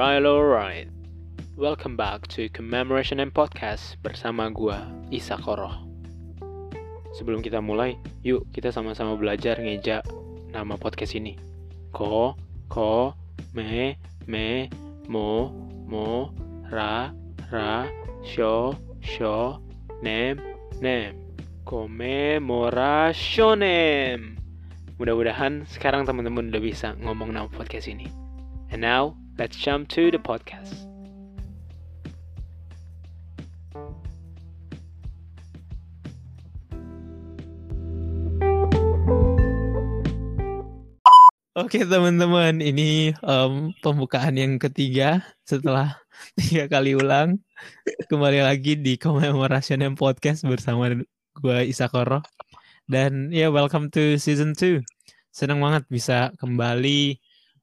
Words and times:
Alright, 0.00 0.24
alright. 0.24 0.88
Welcome 1.60 1.92
back 1.92 2.24
to 2.32 2.48
Commemoration 2.56 3.20
and 3.20 3.36
Podcast 3.36 4.00
bersama 4.00 4.48
gua 4.48 4.88
Isa 5.12 5.36
Koroh. 5.36 5.76
Sebelum 7.20 7.44
kita 7.44 7.60
mulai, 7.60 8.00
yuk 8.24 8.48
kita 8.48 8.72
sama-sama 8.72 9.12
belajar 9.20 9.60
ngeja 9.60 10.00
nama 10.56 10.80
podcast 10.80 11.12
ini. 11.20 11.36
Ko, 11.92 12.32
ko, 12.72 13.12
me, 13.52 14.00
me, 14.24 14.72
mo, 15.04 15.52
mo, 15.84 16.32
ra, 16.72 17.12
ra, 17.52 17.84
sho, 18.24 18.72
sho, 19.04 19.60
nem, 20.00 20.40
nem. 20.80 21.12
Commemorationem. 21.68 24.40
Mudah-mudahan 24.96 25.68
sekarang 25.68 26.08
teman-teman 26.08 26.48
udah 26.48 26.62
bisa 26.64 26.96
ngomong 27.04 27.36
nama 27.36 27.52
podcast 27.52 27.84
ini. 27.84 28.08
And 28.72 28.80
now, 28.80 29.19
let's 29.40 29.56
jump 29.56 29.88
to 29.88 30.12
the 30.12 30.20
podcast. 30.20 30.76
Oke 41.56 41.88
teman-teman, 41.88 42.60
ini 42.60 43.16
um, 43.24 43.72
pembukaan 43.80 44.36
yang 44.36 44.60
ketiga 44.60 45.24
setelah 45.48 45.96
tiga 46.38 46.68
kali 46.68 46.92
ulang. 46.92 47.40
Kembali 48.12 48.44
lagi 48.44 48.76
di 48.76 49.00
Commemoration 49.00 49.80
Podcast 49.96 50.44
bersama 50.44 50.92
gue 51.40 51.58
Isakoro. 51.64 52.20
Dan 52.84 53.32
ya, 53.32 53.48
yeah, 53.48 53.50
welcome 53.52 53.88
to 53.88 54.20
season 54.20 54.52
2. 54.52 54.84
Senang 55.32 55.64
banget 55.64 55.88
bisa 55.88 56.28
kembali 56.36 57.16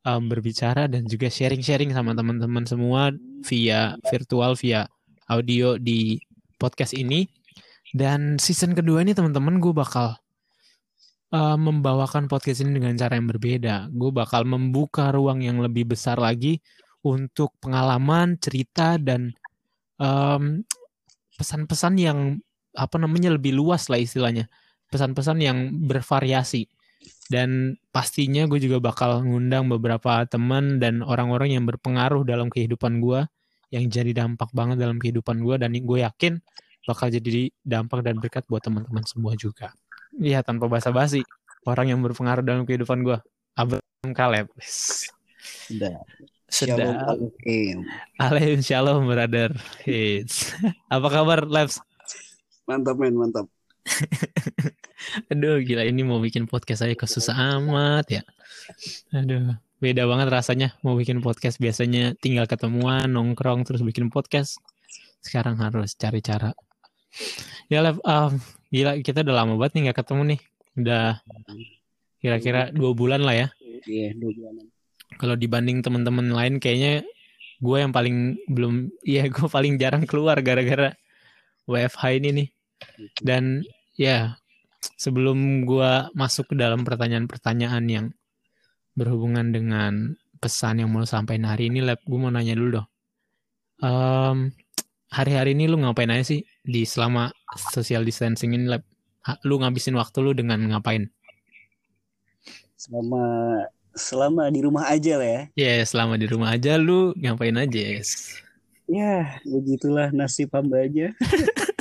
um, 0.04 0.30
berbicara 0.30 0.86
dan 0.86 1.08
juga 1.08 1.32
sharing-sharing 1.32 1.96
sama 1.96 2.14
teman-teman 2.14 2.68
semua 2.68 3.16
via 3.48 3.96
virtual, 4.12 4.54
via 4.60 4.86
audio 5.32 5.80
di 5.80 6.20
podcast 6.60 6.94
ini. 6.94 7.26
Dan 7.88 8.36
season 8.36 8.76
kedua 8.76 9.02
ini 9.02 9.16
teman-teman 9.16 9.64
gue 9.64 9.72
bakal 9.72 10.20
uh, 11.32 11.58
membawakan 11.58 12.28
podcast 12.28 12.62
ini 12.64 12.78
dengan 12.78 12.94
cara 13.00 13.16
yang 13.16 13.32
berbeda. 13.32 13.88
Gue 13.92 14.12
bakal 14.12 14.44
membuka 14.44 15.10
ruang 15.16 15.40
yang 15.44 15.64
lebih 15.64 15.96
besar 15.96 16.20
lagi 16.20 16.60
untuk 17.08 17.56
pengalaman, 17.64 18.36
cerita 18.38 19.00
dan 19.00 19.32
pesan 19.98 20.68
pesan-pesan 21.38 21.94
yang 21.98 22.20
apa 22.78 22.98
namanya 23.02 23.34
lebih 23.34 23.56
luas 23.56 23.90
lah 23.90 23.98
istilahnya. 23.98 24.50
Pesan-pesan 24.88 25.38
yang 25.42 25.58
bervariasi. 25.88 26.70
Dan 27.28 27.80
pastinya 27.92 28.48
gue 28.48 28.60
juga 28.62 28.78
bakal 28.80 29.24
ngundang 29.24 29.68
beberapa 29.68 30.24
teman 30.28 30.80
dan 30.82 31.04
orang-orang 31.04 31.56
yang 31.56 31.64
berpengaruh 31.68 32.24
dalam 32.24 32.48
kehidupan 32.52 33.00
gue. 33.04 33.26
Yang 33.68 34.00
jadi 34.00 34.12
dampak 34.24 34.56
banget 34.56 34.80
dalam 34.80 34.98
kehidupan 34.98 35.44
gue. 35.44 35.56
Dan 35.60 35.76
gue 35.76 36.00
yakin 36.04 36.40
bakal 36.88 37.12
jadi 37.12 37.52
dampak 37.68 38.00
dan 38.06 38.22
berkat 38.22 38.48
buat 38.48 38.64
teman-teman 38.64 39.04
semua 39.04 39.36
juga. 39.36 39.76
Iya 40.16 40.42
tanpa 40.42 40.72
basa-basi. 40.72 41.24
Orang 41.68 41.92
yang 41.92 42.00
berpengaruh 42.00 42.46
dalam 42.46 42.64
kehidupan 42.64 43.04
gue. 43.04 43.20
Abraham 43.58 44.12
Kaleb. 44.16 44.48
Sudah. 45.68 46.00
Sedap. 46.48 46.80
Alaikum 48.16 48.64
shalom 48.64 49.04
brother. 49.04 49.52
Apa 50.96 51.08
kabar 51.12 51.44
Labs? 51.44 51.84
Mantap 52.64 52.96
men, 52.96 53.20
mantap. 53.20 53.52
Aduh 55.32 55.64
gila 55.64 55.84
ini 55.88 56.02
mau 56.04 56.20
bikin 56.20 56.46
podcast 56.46 56.84
saya 56.84 56.94
kesusah 56.94 57.60
amat 57.60 58.06
ya. 58.12 58.22
Aduh 59.16 59.56
beda 59.78 60.10
banget 60.10 60.28
rasanya 60.34 60.68
mau 60.82 60.98
bikin 60.98 61.22
podcast 61.22 61.62
biasanya 61.62 62.18
tinggal 62.18 62.50
ketemuan 62.50 63.08
nongkrong 63.10 63.64
terus 63.64 63.82
bikin 63.86 64.10
podcast. 64.10 64.60
Sekarang 65.22 65.60
harus 65.62 65.94
cari 65.98 66.22
cara. 66.22 66.54
Ya 67.68 67.82
Lev, 67.84 68.00
um, 68.04 68.38
gila 68.70 69.00
kita 69.02 69.24
udah 69.26 69.36
lama 69.44 69.54
banget 69.58 69.74
nih 69.78 69.82
nggak 69.90 69.98
ketemu 70.04 70.22
nih. 70.36 70.42
Udah 70.78 71.08
kira-kira 72.22 72.62
dua 72.74 72.92
bulan 72.94 73.22
lah 73.24 73.36
ya. 73.36 73.48
Iya 73.88 74.14
dua 74.18 74.32
bulan. 74.34 74.54
Kalau 75.18 75.36
dibanding 75.40 75.80
teman-teman 75.82 76.30
lain 76.36 76.60
kayaknya 76.60 77.08
gue 77.58 77.78
yang 77.80 77.90
paling 77.90 78.38
belum, 78.52 78.94
iya 79.02 79.26
gue 79.34 79.48
paling 79.50 79.82
jarang 79.82 80.06
keluar 80.06 80.38
gara-gara 80.46 80.94
WFH 81.66 82.04
ini 82.22 82.30
nih. 82.34 82.48
Dan 83.18 83.66
ya 83.98 84.38
sebelum 84.96 85.66
gue 85.66 85.92
masuk 86.14 86.54
ke 86.54 86.56
dalam 86.56 86.86
pertanyaan-pertanyaan 86.86 87.84
yang 87.90 88.06
berhubungan 88.94 89.50
dengan 89.50 90.16
pesan 90.38 90.86
yang 90.86 90.90
mau 90.94 91.04
sampaikan 91.04 91.50
hari 91.50 91.74
ini, 91.74 91.82
Lab, 91.82 92.02
gue 92.06 92.18
mau 92.18 92.30
nanya 92.30 92.54
dulu 92.54 92.82
dong. 92.82 92.88
Um, 93.78 94.38
hari-hari 95.10 95.54
ini 95.54 95.70
lu 95.70 95.78
ngapain 95.82 96.10
aja 96.10 96.34
sih 96.34 96.42
di 96.66 96.86
selama 96.86 97.34
social 97.74 98.06
distancing 98.06 98.54
ini, 98.54 98.70
Lab? 98.70 98.86
Lu 99.44 99.60
ngabisin 99.60 99.98
waktu 99.98 100.24
lu 100.24 100.32
dengan 100.32 100.62
ngapain? 100.72 101.10
Selama 102.78 103.22
selama 103.98 104.54
di 104.54 104.62
rumah 104.62 104.86
aja 104.94 105.18
lah 105.18 105.30
ya. 105.30 105.42
Ya, 105.58 105.72
yeah, 105.82 105.86
selama 105.86 106.22
di 106.22 106.30
rumah 106.30 106.54
aja 106.54 106.78
lu 106.78 107.18
ngapain 107.18 107.58
aja, 107.58 107.82
yes. 107.82 108.38
Ya, 108.88 109.42
begitulah 109.44 110.14
nasib 110.16 110.54
hamba 110.54 110.86
aja. 110.86 111.12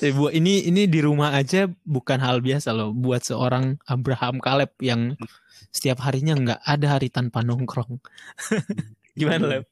Eh, 0.00 0.16
buat 0.16 0.32
ini 0.32 0.64
ini 0.64 0.88
di 0.88 1.04
rumah 1.04 1.36
aja 1.36 1.68
bukan 1.84 2.16
hal 2.24 2.40
biasa 2.40 2.72
loh 2.72 2.88
buat 2.96 3.20
seorang 3.20 3.76
Abraham 3.84 4.40
Kaleb 4.40 4.72
yang 4.80 5.12
setiap 5.76 6.00
harinya 6.08 6.32
nggak 6.40 6.60
ada 6.64 6.86
hari 6.96 7.12
tanpa 7.12 7.44
nongkrong. 7.44 8.00
Gimana 9.18 9.44
Leb? 9.60 9.68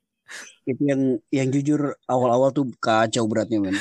Itu 0.69 0.85
yang 0.85 1.17
yang 1.33 1.49
jujur 1.49 1.97
awal-awal 2.05 2.53
tuh 2.53 2.69
kacau 2.77 3.25
beratnya 3.25 3.65
men. 3.65 3.77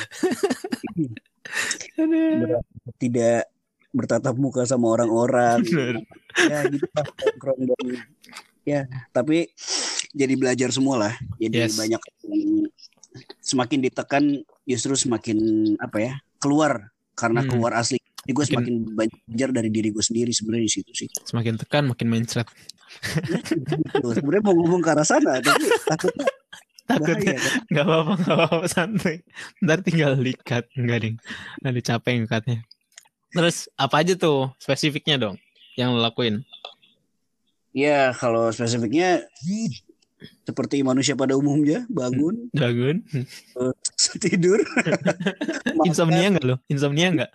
Berat, 1.98 2.64
tidak 2.96 3.52
bertatap 3.92 4.32
muka 4.40 4.64
sama 4.64 4.96
orang-orang. 4.96 5.60
ya 6.48 6.64
gitu 6.72 6.88
nongkrong 6.96 7.60
dan 7.68 7.84
ya 8.64 8.80
tapi 9.12 9.52
jadi 10.16 10.32
belajar 10.32 10.72
semua 10.72 10.96
lah. 10.96 11.14
Jadi 11.36 11.56
yes. 11.60 11.76
banyak 11.76 12.00
semakin 13.44 13.84
ditekan 13.84 14.24
justru 14.64 14.96
semakin 14.96 15.36
apa 15.76 15.98
ya 16.00 16.14
keluar 16.38 16.90
karena 17.18 17.42
hmm. 17.42 17.50
keluar 17.50 17.72
asli. 17.76 17.98
Jadi 17.98 18.32
gue 18.34 18.44
semakin 18.44 18.74
banyak 18.92 19.18
belajar 19.24 19.48
dari 19.54 19.70
diri 19.72 19.88
gue 19.94 20.04
sendiri 20.04 20.30
sebenarnya 20.34 20.66
di 20.68 20.72
situ 20.72 20.92
sih. 20.94 21.08
Semakin 21.26 21.58
tekan 21.58 21.90
makin 21.90 22.08
mindset. 22.10 22.48
sebenarnya 24.16 24.44
mau 24.44 24.54
ngomong 24.56 24.80
ke 24.80 24.90
arah 24.90 25.06
sana 25.06 25.40
tapi 25.44 25.66
takutnya 25.84 26.26
takutnya 26.90 27.36
kan? 27.36 27.52
nggak 27.68 27.84
apa-apa 27.84 28.12
nggak 28.16 28.36
apa-apa 28.36 28.66
santai 28.68 29.16
ntar 29.60 29.78
tinggal 29.84 30.12
likat 30.16 30.64
nggak 30.72 30.98
ding 31.04 31.16
nanti 31.60 31.80
capek 31.84 32.24
ngikatnya 32.24 32.64
terus 33.36 33.68
apa 33.76 34.00
aja 34.00 34.16
tuh 34.16 34.52
spesifiknya 34.56 35.20
dong 35.20 35.36
yang 35.76 35.92
lo 35.92 36.00
lakuin 36.00 36.42
ya 37.76 38.16
kalau 38.16 38.48
spesifiknya 38.48 39.28
seperti 40.42 40.82
manusia 40.82 41.14
pada 41.14 41.38
umumnya 41.38 41.86
bangun 41.86 42.50
bangun. 42.50 43.02
uh, 43.54 43.74
tidur. 44.18 44.58
Insomnia 45.88 46.26
enggak 46.34 46.46
lo 46.46 46.56
insomnia 46.66 47.08
enggak 47.12 47.30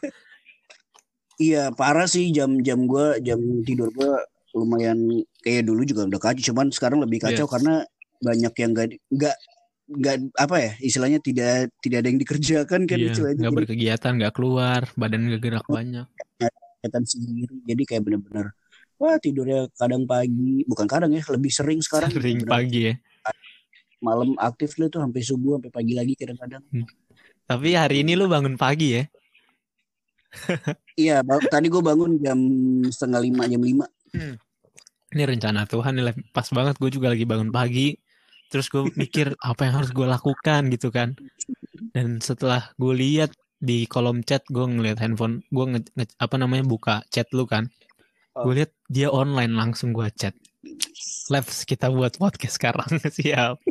iya 1.42 1.74
parah 1.74 2.06
sih 2.06 2.30
jam-jam 2.30 2.86
gue 2.86 3.20
jam 3.26 3.40
tidur 3.66 3.90
gue 3.94 4.12
lumayan 4.54 5.26
kayak 5.42 5.66
dulu 5.66 5.82
juga 5.84 6.06
udah 6.06 6.22
kacau. 6.22 6.54
Cuman 6.54 6.70
sekarang 6.70 7.02
lebih 7.02 7.26
kacau 7.26 7.46
yes. 7.50 7.52
karena 7.52 7.76
banyak 8.24 8.54
yang 8.56 8.72
enggak 8.72 8.88
enggak 9.10 9.38
nggak 9.84 10.16
apa 10.40 10.56
ya 10.64 10.72
istilahnya 10.80 11.20
tidak 11.20 11.68
tidak 11.84 11.98
ada 12.00 12.08
yang 12.08 12.22
dikerjakan 12.24 12.82
kan 12.88 12.98
iya, 12.98 13.12
nggak 13.12 13.52
berkegiatan 13.52 14.12
nggak 14.16 14.32
keluar 14.32 14.88
badan 14.96 15.28
nggak 15.28 15.42
gerak 15.44 15.66
banyak. 15.68 16.08
Kegiatan 16.40 17.04
sendiri. 17.04 17.56
Jadi 17.68 17.84
kayak 17.84 18.04
bener-bener 18.08 18.56
wah 19.04 19.20
tidurnya 19.20 19.68
kadang 19.76 20.08
pagi. 20.08 20.64
Bukan 20.64 20.88
kadang 20.88 21.12
ya 21.12 21.20
lebih 21.28 21.52
sering 21.52 21.84
sekarang. 21.84 22.08
Sering 22.08 22.48
pagi 22.48 22.88
ya? 22.88 22.94
Malam 24.00 24.40
aktif 24.40 24.80
lu 24.80 24.88
tuh 24.88 25.04
sampai 25.04 25.20
subuh 25.20 25.60
sampai 25.60 25.72
pagi 25.72 25.94
lagi 26.00 26.16
kadang-kadang. 26.16 26.64
Hmm. 26.72 26.88
tapi 27.44 27.76
hari 27.76 28.08
ini 28.08 28.16
lu 28.16 28.32
bangun 28.32 28.56
pagi 28.56 28.96
ya? 28.96 29.04
Iya 30.94 31.26
tadi 31.50 31.74
gue 31.74 31.82
bangun 31.82 32.22
jam 32.22 32.38
setengah 32.88 33.20
lima 33.20 33.44
jam 33.50 33.62
lima. 33.62 33.86
Hmm. 34.14 34.38
ini 35.14 35.24
rencana 35.26 35.66
Tuhan 35.66 36.00
nih 36.00 36.16
pas 36.32 36.48
banget. 36.48 36.80
Gue 36.80 36.90
juga 36.94 37.12
lagi 37.12 37.28
bangun 37.28 37.52
pagi. 37.52 37.98
Terus 38.48 38.72
gue 38.72 38.88
mikir 38.96 39.36
apa 39.52 39.68
yang 39.68 39.84
harus 39.84 39.92
gue 39.92 40.08
lakukan 40.08 40.72
gitu 40.72 40.94
kan? 40.94 41.18
Dan 41.94 42.22
setelah 42.24 42.72
gue 42.80 42.94
lihat 42.94 43.34
di 43.64 43.88
kolom 43.88 44.24
chat 44.28 44.44
gue 44.52 44.60
ngeliat 44.60 45.00
handphone 45.00 45.40
gue 45.48 45.66
nge, 45.72 45.82
nge, 45.96 46.06
apa 46.20 46.36
namanya 46.36 46.68
buka 46.68 47.00
chat 47.08 47.32
lu 47.32 47.48
kan 47.48 47.72
Oh. 48.34 48.50
Gue 48.50 48.66
lihat 48.66 48.74
dia 48.90 49.14
online 49.14 49.54
langsung 49.54 49.94
gue 49.94 50.10
chat. 50.18 50.34
Labs 51.30 51.70
kita 51.70 51.94
buat 51.94 52.18
podcast 52.18 52.58
sekarang 52.58 52.98
siap. 53.18 53.62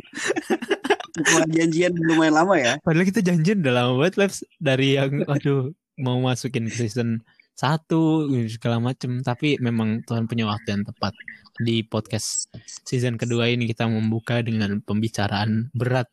janjian 1.51 1.93
lumayan 1.93 2.33
lama 2.33 2.55
ya. 2.55 2.73
Padahal 2.79 3.05
kita 3.05 3.19
janjian 3.19 3.59
udah 3.59 3.73
lama 3.75 3.91
banget 3.99 4.15
Labs. 4.23 4.39
Dari 4.63 4.95
yang 4.95 5.27
aduh 5.27 5.75
mau 5.99 6.23
masukin 6.23 6.71
ke 6.71 6.87
season 6.87 7.19
satu 7.59 8.31
segala 8.47 8.79
macem. 8.79 9.19
Tapi 9.19 9.59
memang 9.59 9.99
Tuhan 10.07 10.31
punya 10.31 10.47
waktu 10.47 10.79
yang 10.79 10.83
tepat. 10.87 11.11
Di 11.59 11.83
podcast 11.83 12.47
season 12.87 13.19
kedua 13.19 13.51
ini 13.51 13.67
kita 13.67 13.83
membuka 13.85 14.39
dengan 14.39 14.79
pembicaraan 14.79 15.75
berat 15.75 16.07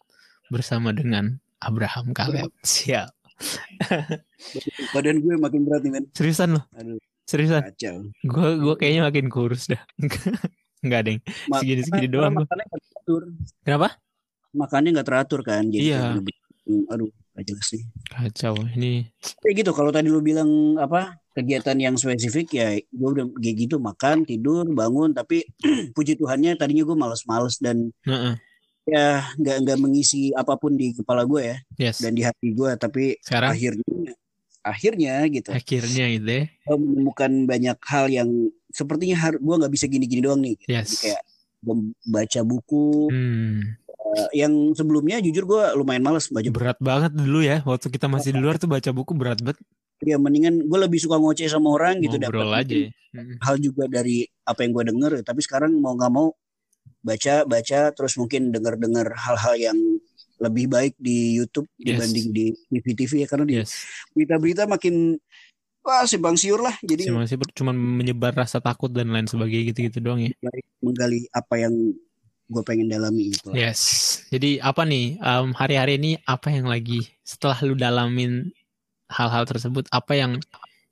bersama 0.51 0.91
dengan 0.91 1.39
Abraham 1.63 2.11
Kaleb. 2.11 2.51
Siap. 2.67 3.15
Badan 4.93 5.23
gue 5.23 5.35
makin 5.39 5.63
berat 5.65 5.87
nih 5.87 5.93
men. 5.95 6.05
Seriusan 6.13 6.59
loh 6.59 6.67
seriusan? 7.31 7.63
Gue 8.27 8.49
gue 8.59 8.75
kayaknya 8.75 9.07
makin 9.07 9.31
kurus 9.31 9.71
dah. 9.71 9.81
Enggak 10.85 11.01
deh. 11.07 11.17
Segini 11.63 11.83
segini 11.87 12.09
doang 12.11 12.35
kenapa? 13.63 13.95
Makannya 14.51 14.91
nggak 14.99 15.07
teratur 15.07 15.41
kan 15.47 15.63
jadi 15.71 15.95
iya. 15.95 16.19
lebih, 16.19 16.35
aduh 16.91 17.07
gak 17.39 17.45
jelas 17.47 17.67
sih. 17.71 17.83
Kacau 18.11 18.59
ini. 18.75 19.07
Kayak 19.41 19.55
gitu 19.63 19.71
kalau 19.71 19.95
tadi 19.95 20.11
lu 20.11 20.19
bilang 20.19 20.75
apa 20.77 21.21
kegiatan 21.31 21.79
yang 21.79 21.95
spesifik 21.95 22.47
ya 22.53 22.69
gue 22.77 23.09
udah 23.09 23.27
kayak 23.39 23.57
gitu 23.67 23.79
makan 23.79 24.27
tidur 24.27 24.67
bangun 24.67 25.15
tapi 25.15 25.47
puji 25.97 26.19
Tuhannya 26.19 26.59
tadinya 26.59 26.83
gue 26.83 26.97
males-males 26.99 27.63
dan 27.63 27.95
uh 28.05 28.13
-uh. 28.13 28.35
ya 28.85 29.25
nggak 29.39 29.57
nggak 29.63 29.79
mengisi 29.79 30.35
apa 30.35 30.59
pun 30.59 30.75
di 30.75 30.91
kepala 30.91 31.23
gue 31.25 31.55
ya 31.55 31.57
yes. 31.79 32.03
dan 32.03 32.19
di 32.19 32.27
hati 32.27 32.51
gue 32.51 32.71
tapi 32.75 33.15
Sekarang? 33.23 33.55
akhirnya 33.55 34.19
akhirnya 34.61 35.25
gitu. 35.29 35.51
Akhirnya 35.51 36.07
itu 36.13 36.29
ya. 36.29 36.45
Menemukan 36.69 37.31
banyak 37.49 37.79
hal 37.81 38.07
yang 38.13 38.29
sepertinya 38.71 39.35
gue 39.37 39.55
nggak 39.61 39.73
bisa 39.73 39.87
gini-gini 39.89 40.21
doang 40.23 40.41
nih. 40.45 40.55
Gitu. 40.57 40.71
yes. 40.71 40.87
Jadi 40.87 40.97
kayak 41.11 41.23
baca 42.09 42.41
buku. 42.45 43.11
Hmm. 43.13 43.59
uh, 44.01 44.31
yang 44.33 44.53
sebelumnya 44.73 45.21
jujur 45.21 45.45
gue 45.45 45.65
lumayan 45.77 46.03
males 46.03 46.27
baca 46.33 46.49
berat 46.51 46.79
banget 46.81 47.13
dulu 47.15 47.45
ya 47.45 47.61
waktu 47.63 47.93
kita 47.93 48.09
masih 48.09 48.33
di 48.35 48.41
luar 48.41 48.57
tuh 48.57 48.71
baca 48.71 48.91
buku 48.93 49.13
berat 49.17 49.41
banget. 49.45 49.61
Ya 50.01 50.17
mendingan 50.17 50.65
gue 50.65 50.79
lebih 50.81 50.97
suka 50.97 51.21
ngoceh 51.21 51.45
sama 51.53 51.77
orang 51.77 52.01
gitu 52.01 52.17
dapat 52.17 52.65
aja. 52.65 52.77
Hal 53.45 53.61
juga 53.61 53.85
dari 53.85 54.25
apa 54.49 54.65
yang 54.65 54.73
gue 54.73 54.85
denger. 54.89 55.13
Tapi 55.21 55.41
sekarang 55.45 55.77
mau 55.77 55.93
nggak 55.93 56.13
mau 56.13 56.33
baca 57.01 57.49
baca 57.49 57.81
terus 57.97 58.17
mungkin 58.21 58.53
denger 58.53 58.77
dengar 58.77 59.13
hal-hal 59.17 59.55
yang 59.57 59.79
lebih 60.41 60.73
baik 60.73 60.95
di 60.97 61.37
YouTube 61.37 61.69
yes. 61.77 62.01
dibanding 62.01 62.27
di 62.33 62.45
TV 62.81 62.87
TV 62.97 63.13
ya 63.23 63.27
karena 63.29 63.45
di 63.45 63.55
berita-berita 64.17 64.65
makin 64.65 65.21
wah 65.85 66.05
simpang 66.09 66.37
siur 66.41 66.65
lah. 66.65 66.73
Jadi 66.81 67.13
simpang 67.13 67.29
siur 67.29 67.45
cuma 67.53 67.77
menyebar 67.77 68.33
rasa 68.33 68.59
takut 68.59 68.89
dan 68.89 69.13
lain 69.13 69.29
sebagainya 69.29 69.71
gitu-gitu 69.73 70.01
doang 70.01 70.25
ya. 70.25 70.33
Menggali 70.81 71.29
apa 71.37 71.61
yang 71.61 71.93
gue 72.51 72.63
pengen 72.67 72.91
dalami 72.91 73.31
itu 73.31 73.53
yes. 73.55 73.81
Jadi 74.33 74.59
apa 74.59 74.83
nih 74.83 75.21
um, 75.23 75.55
hari-hari 75.55 76.01
ini 76.01 76.19
apa 76.27 76.51
yang 76.51 76.67
lagi 76.67 77.07
setelah 77.23 77.61
lu 77.63 77.79
dalamin 77.79 78.51
hal-hal 79.07 79.47
tersebut 79.47 79.87
apa 79.93 80.19
yang 80.19 80.41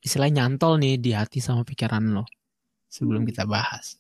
istilahnya 0.04 0.46
nyantol 0.46 0.78
nih 0.78 1.00
di 1.00 1.10
hati 1.16 1.42
sama 1.42 1.66
pikiran 1.66 2.04
lo 2.14 2.28
sebelum 2.86 3.26
kita 3.26 3.48
bahas? 3.48 3.98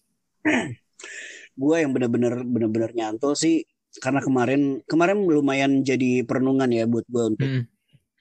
Gue 1.58 1.82
yang 1.82 1.90
bener-bener 1.90 2.46
bener-bener 2.46 2.94
nyantol 2.94 3.34
sih 3.34 3.66
karena 3.96 4.20
kemarin 4.20 4.84
kemarin 4.84 5.24
lumayan 5.24 5.80
jadi 5.80 6.22
perenungan 6.28 6.68
ya 6.68 6.84
buat 6.84 7.08
gue 7.08 7.24
untuk 7.34 7.48
hmm. 7.48 7.64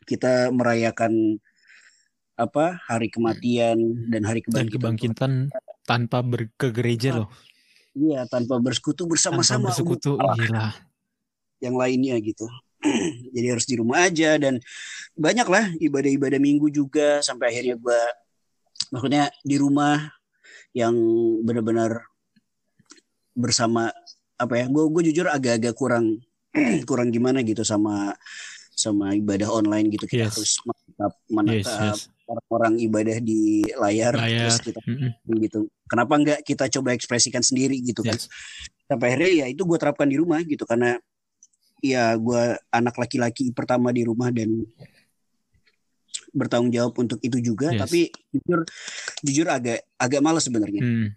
kita 0.07 0.49
merayakan 0.55 1.43
apa 2.37 2.77
hari 2.85 3.09
kematian 3.09 4.07
dan 4.13 4.21
hari 4.23 4.45
kebangkitan, 4.45 4.69
dan 4.69 4.73
kebangkitan. 4.77 5.31
tanpa 5.83 6.21
ber 6.21 6.53
ke 6.53 6.69
gereja 6.69 7.25
loh. 7.25 7.29
Iya 7.97 8.29
tanpa 8.29 8.61
bersekutu 8.61 9.09
bersama-sama 9.09 9.73
bersekutu 9.73 10.21
gila. 10.21 10.69
Yang 11.57 11.75
lainnya 11.75 12.15
gitu. 12.21 12.45
Jadi 13.33 13.47
harus 13.49 13.65
di 13.65 13.75
rumah 13.81 14.05
aja 14.05 14.37
dan 14.37 14.61
banyak 15.17 15.47
lah 15.49 15.65
ibadah-ibadah 15.81 16.37
minggu 16.37 16.69
juga 16.69 17.25
sampai 17.25 17.49
akhirnya 17.49 17.73
gue 17.81 17.99
maksudnya 18.93 19.33
di 19.41 19.57
rumah 19.57 20.13
yang 20.77 20.93
benar-benar 21.41 22.05
bersama 23.33 23.89
apa 24.37 24.53
ya 24.53 24.65
gue 24.69 24.83
gue 24.93 25.03
jujur 25.11 25.25
agak-agak 25.27 25.73
kurang 25.73 26.21
kurang 26.89 27.09
gimana 27.09 27.41
gitu 27.41 27.65
sama 27.65 28.13
sama 28.77 29.17
ibadah 29.17 29.49
online 29.49 29.89
gitu 29.89 30.05
kita 30.05 30.29
yes. 30.29 30.37
harus 30.37 30.53
menatap 30.61 31.13
menatap 31.33 31.57
yes, 31.57 31.69
yes. 31.81 32.01
orang-orang 32.29 32.73
ibadah 32.85 33.17
di 33.17 33.65
layar, 33.73 34.13
layar. 34.13 34.45
terus 34.45 34.61
kita 34.61 34.79
mm 34.85 34.95
-hmm. 35.01 35.37
gitu 35.41 35.59
kenapa 35.89 36.13
enggak 36.13 36.39
kita 36.45 36.69
coba 36.69 36.93
ekspresikan 36.93 37.41
sendiri 37.41 37.81
gitu 37.81 38.05
kan 38.05 38.13
yes. 38.13 38.29
sampai 38.85 39.17
akhirnya 39.17 39.31
ya 39.33 39.45
itu 39.49 39.65
gue 39.65 39.77
terapkan 39.81 40.05
di 40.05 40.21
rumah 40.21 40.37
gitu 40.45 40.61
karena 40.69 41.01
ya 41.81 42.13
gue 42.13 42.57
anak 42.69 42.95
laki-laki 43.01 43.49
pertama 43.49 43.89
di 43.89 44.05
rumah 44.05 44.29
dan 44.29 44.65
bertanggung 46.37 46.69
jawab 46.69 46.93
untuk 47.01 47.17
itu 47.25 47.41
juga 47.41 47.73
yes. 47.73 47.81
tapi 47.81 47.99
jujur 48.29 48.59
jujur 49.25 49.47
agak 49.49 49.81
agak 49.97 50.21
malas 50.21 50.45
sebenarnya 50.45 50.85
hmm. 50.85 51.09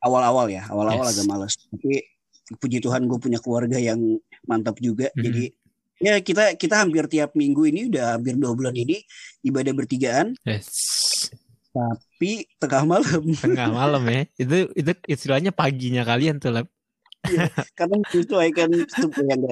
awal-awal 0.00 0.48
ya 0.48 0.64
awal-awal 0.72 1.04
yes. 1.04 1.12
agak 1.12 1.26
malas 1.28 1.52
tapi 1.68 2.15
puji 2.54 2.78
Tuhan 2.78 3.10
gue 3.10 3.18
punya 3.18 3.42
keluarga 3.42 3.78
yang 3.80 3.98
mantap 4.46 4.78
juga 4.78 5.10
hmm. 5.10 5.22
jadi 5.22 5.44
ya 5.96 6.14
kita 6.20 6.54
kita 6.60 6.84
hampir 6.84 7.08
tiap 7.08 7.32
minggu 7.32 7.66
ini 7.72 7.88
udah 7.88 8.20
hampir 8.20 8.36
dua 8.36 8.52
bulan 8.52 8.76
ini 8.76 9.00
ibadah 9.42 9.72
bertigaan 9.72 10.36
yes. 10.44 10.68
tapi 11.72 12.46
tengah 12.60 12.84
malam 12.84 13.22
tengah 13.34 13.70
malam 13.80 14.02
ya 14.06 14.22
itu 14.36 14.70
itu 14.76 14.92
istilahnya 15.08 15.50
paginya 15.50 16.04
kalian 16.04 16.36
tuh 16.36 16.52
lah 16.52 16.64
ya, 17.26 17.48
karena 17.74 18.04
itu 18.04 18.36
kan 18.52 18.70
yang 19.24 19.42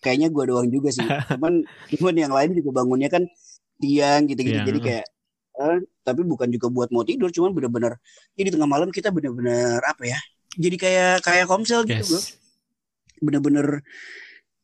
kayaknya 0.00 0.28
gue 0.32 0.44
doang 0.48 0.68
juga 0.72 0.88
sih 0.90 1.04
cuman 1.36 1.62
cuman 1.92 2.14
yang 2.16 2.32
lain 2.32 2.50
juga 2.56 2.70
bangunnya 2.82 3.12
kan 3.12 3.28
tiang 3.80 4.24
gitu-gitu 4.24 4.56
yeah. 4.56 4.66
jadi 4.66 4.80
kayak 4.80 5.06
eh, 5.60 5.78
tapi 6.00 6.24
bukan 6.24 6.48
juga 6.48 6.72
buat 6.72 6.88
mau 6.88 7.04
tidur 7.04 7.28
cuman 7.28 7.52
bener-bener 7.52 8.00
jadi 8.34 8.56
tengah 8.56 8.68
malam 8.68 8.88
kita 8.88 9.12
bener-bener 9.12 9.84
apa 9.84 10.08
ya 10.08 10.18
jadi 10.56 10.76
kayak 10.80 11.14
kayak 11.22 11.46
komsel 11.46 11.84
gitu 11.84 12.00
yes. 12.00 12.08
gue 12.08 12.22
bener-bener 13.20 13.84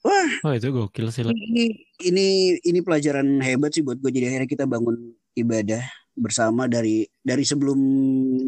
wah 0.03 0.31
oh 0.49 0.53
itu 0.53 0.69
gokil 0.73 1.09
sih 1.13 1.23
ini 1.25 1.77
ini 2.03 2.27
ini 2.61 2.79
pelajaran 2.81 3.41
hebat 3.45 3.73
sih 3.73 3.85
buat 3.85 4.01
gue 4.01 4.11
jadi 4.11 4.33
akhirnya 4.33 4.49
kita 4.49 4.65
bangun 4.65 5.17
ibadah 5.37 5.85
bersama 6.17 6.65
dari 6.65 7.05
dari 7.21 7.45
sebelum 7.45 7.77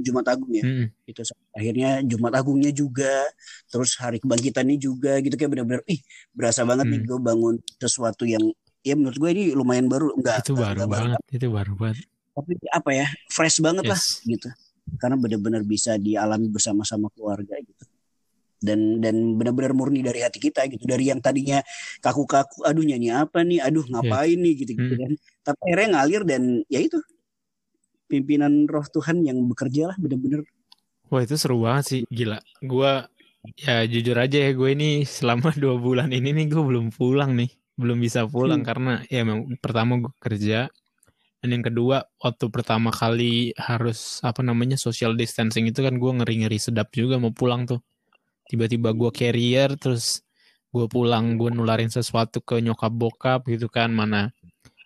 Jumat 0.01 0.25
Agung 0.33 0.49
ya. 0.57 0.65
Hmm. 0.65 0.89
Itu 1.05 1.21
akhirnya 1.53 2.01
Jumat 2.01 2.33
Agungnya 2.41 2.73
juga, 2.73 3.29
terus 3.69 3.93
hari 4.01 4.25
kebangkitannya 4.25 4.81
juga 4.81 5.21
gitu 5.21 5.37
kayak 5.37 5.53
benar-benar 5.53 5.85
ih 5.85 6.01
berasa 6.33 6.65
banget 6.65 6.89
hmm. 6.89 6.93
nih 6.97 7.01
gue 7.05 7.19
bangun 7.21 7.55
sesuatu 7.77 8.25
yang 8.25 8.41
ya 8.81 8.95
menurut 8.97 9.17
gue 9.21 9.31
ini 9.37 9.45
lumayan 9.53 9.87
baru 9.91 10.17
enggak 10.17 10.41
itu 10.41 10.57
baru 10.57 10.81
enggak 10.81 10.91
banget 10.91 11.21
baru. 11.21 11.37
itu 11.37 11.47
baru 11.51 11.73
banget 11.77 12.07
tapi 12.33 12.53
apa 12.71 12.91
ya 12.95 13.07
fresh 13.29 13.59
banget 13.59 13.85
yes. 13.85 13.91
lah 13.91 14.03
gitu 14.25 14.49
karena 14.97 15.17
benar-benar 15.19 15.62
bisa 15.67 15.99
dialami 16.00 16.49
bersama-sama 16.49 17.11
keluarga 17.12 17.59
gitu 17.61 17.77
dan 18.59 18.99
dan 18.99 19.38
benar-benar 19.38 19.73
murni 19.75 20.03
dari 20.03 20.23
hati 20.23 20.43
kita 20.43 20.67
gitu 20.67 20.83
dari 20.83 21.09
yang 21.11 21.23
tadinya 21.23 21.62
kaku-kaku 22.03 22.67
aduh 22.67 22.83
nyanyi 22.83 23.15
apa 23.15 23.47
nih 23.47 23.62
aduh 23.62 23.87
ngapain 23.87 24.35
yes. 24.35 24.43
nih 24.43 24.55
gitu 24.59 24.73
gitu 24.75 24.95
hmm. 24.99 25.03
kan 25.03 25.12
tapi 25.47 25.61
akhirnya 25.71 25.88
ngalir 25.95 26.23
dan 26.27 26.43
ya 26.67 26.81
itu 26.83 26.99
pimpinan 28.09 28.65
roh 28.67 28.83
Tuhan 28.88 29.23
yang 29.23 29.38
bekerja 29.47 29.93
lah 29.93 29.97
bener-bener. 30.00 30.43
Wah 31.12 31.23
itu 31.23 31.37
seru 31.37 31.62
banget 31.62 31.85
sih, 31.85 32.00
gila. 32.09 32.41
Gue 32.65 33.05
ya 33.61 33.85
jujur 33.85 34.17
aja 34.19 34.49
ya 34.49 34.53
gue 34.57 34.69
ini 34.73 35.05
selama 35.05 35.55
dua 35.55 35.77
bulan 35.79 36.11
ini 36.11 36.35
nih 36.35 36.47
gue 36.50 36.65
belum 36.65 36.91
pulang 36.91 37.37
nih, 37.37 37.53
belum 37.77 38.00
bisa 38.00 38.25
pulang 38.27 38.65
hmm. 38.65 38.69
karena 38.69 38.93
ya 39.07 39.23
memang 39.23 39.57
pertama 39.61 40.00
gue 40.00 40.12
kerja, 40.19 40.69
dan 41.38 41.49
yang 41.49 41.65
kedua 41.65 42.03
waktu 42.19 42.45
pertama 42.50 42.91
kali 42.91 43.55
harus 43.55 44.19
apa 44.27 44.43
namanya 44.43 44.75
social 44.75 45.15
distancing 45.15 45.71
itu 45.71 45.85
kan 45.85 45.97
gue 45.97 46.12
ngeri 46.19 46.45
ngeri 46.45 46.59
sedap 46.59 46.91
juga 46.93 47.21
mau 47.21 47.31
pulang 47.31 47.69
tuh. 47.69 47.81
Tiba-tiba 48.49 48.97
gue 48.97 49.11
carrier 49.12 49.76
terus 49.76 50.25
gue 50.73 50.85
pulang 50.88 51.37
gue 51.40 51.49
nularin 51.52 51.88
sesuatu 51.93 52.40
ke 52.45 52.61
nyokap 52.61 52.93
bokap 52.93 53.40
gitu 53.49 53.73
kan 53.73 53.88
mana 53.93 54.33